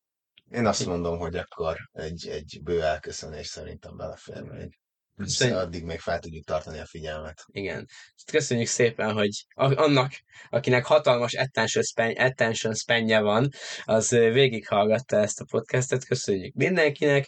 [0.51, 4.79] Én azt mondom, hogy akkor egy, egy bő elköszönés szerintem belefér még.
[5.23, 5.57] Köszönjük.
[5.57, 7.45] Addig még fel tudjuk tartani a figyelmet.
[7.47, 7.89] Igen.
[8.27, 10.13] Köszönjük szépen, hogy annak,
[10.51, 13.49] akinek hatalmas attention, span, attention spanje van,
[13.85, 16.05] az végighallgatta ezt a podcastet.
[16.05, 17.27] Köszönjük mindenkinek.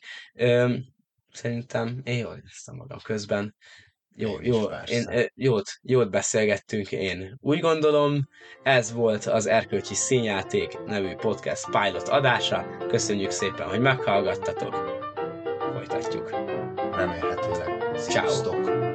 [1.32, 3.54] Szerintem én jól éreztem magam közben.
[4.16, 7.38] Jó, én jó, én, jót, jót beszélgettünk én.
[7.40, 8.28] Úgy gondolom,
[8.62, 12.86] ez volt az Erkölcsi Színjáték nevű podcast pilot adása.
[12.88, 15.00] Köszönjük szépen, hogy meghallgattatok.
[15.72, 16.30] Folytatjuk.
[16.94, 17.41] Remélhetőleg.
[18.10, 18.28] Ciao.
[18.28, 18.91] Stock.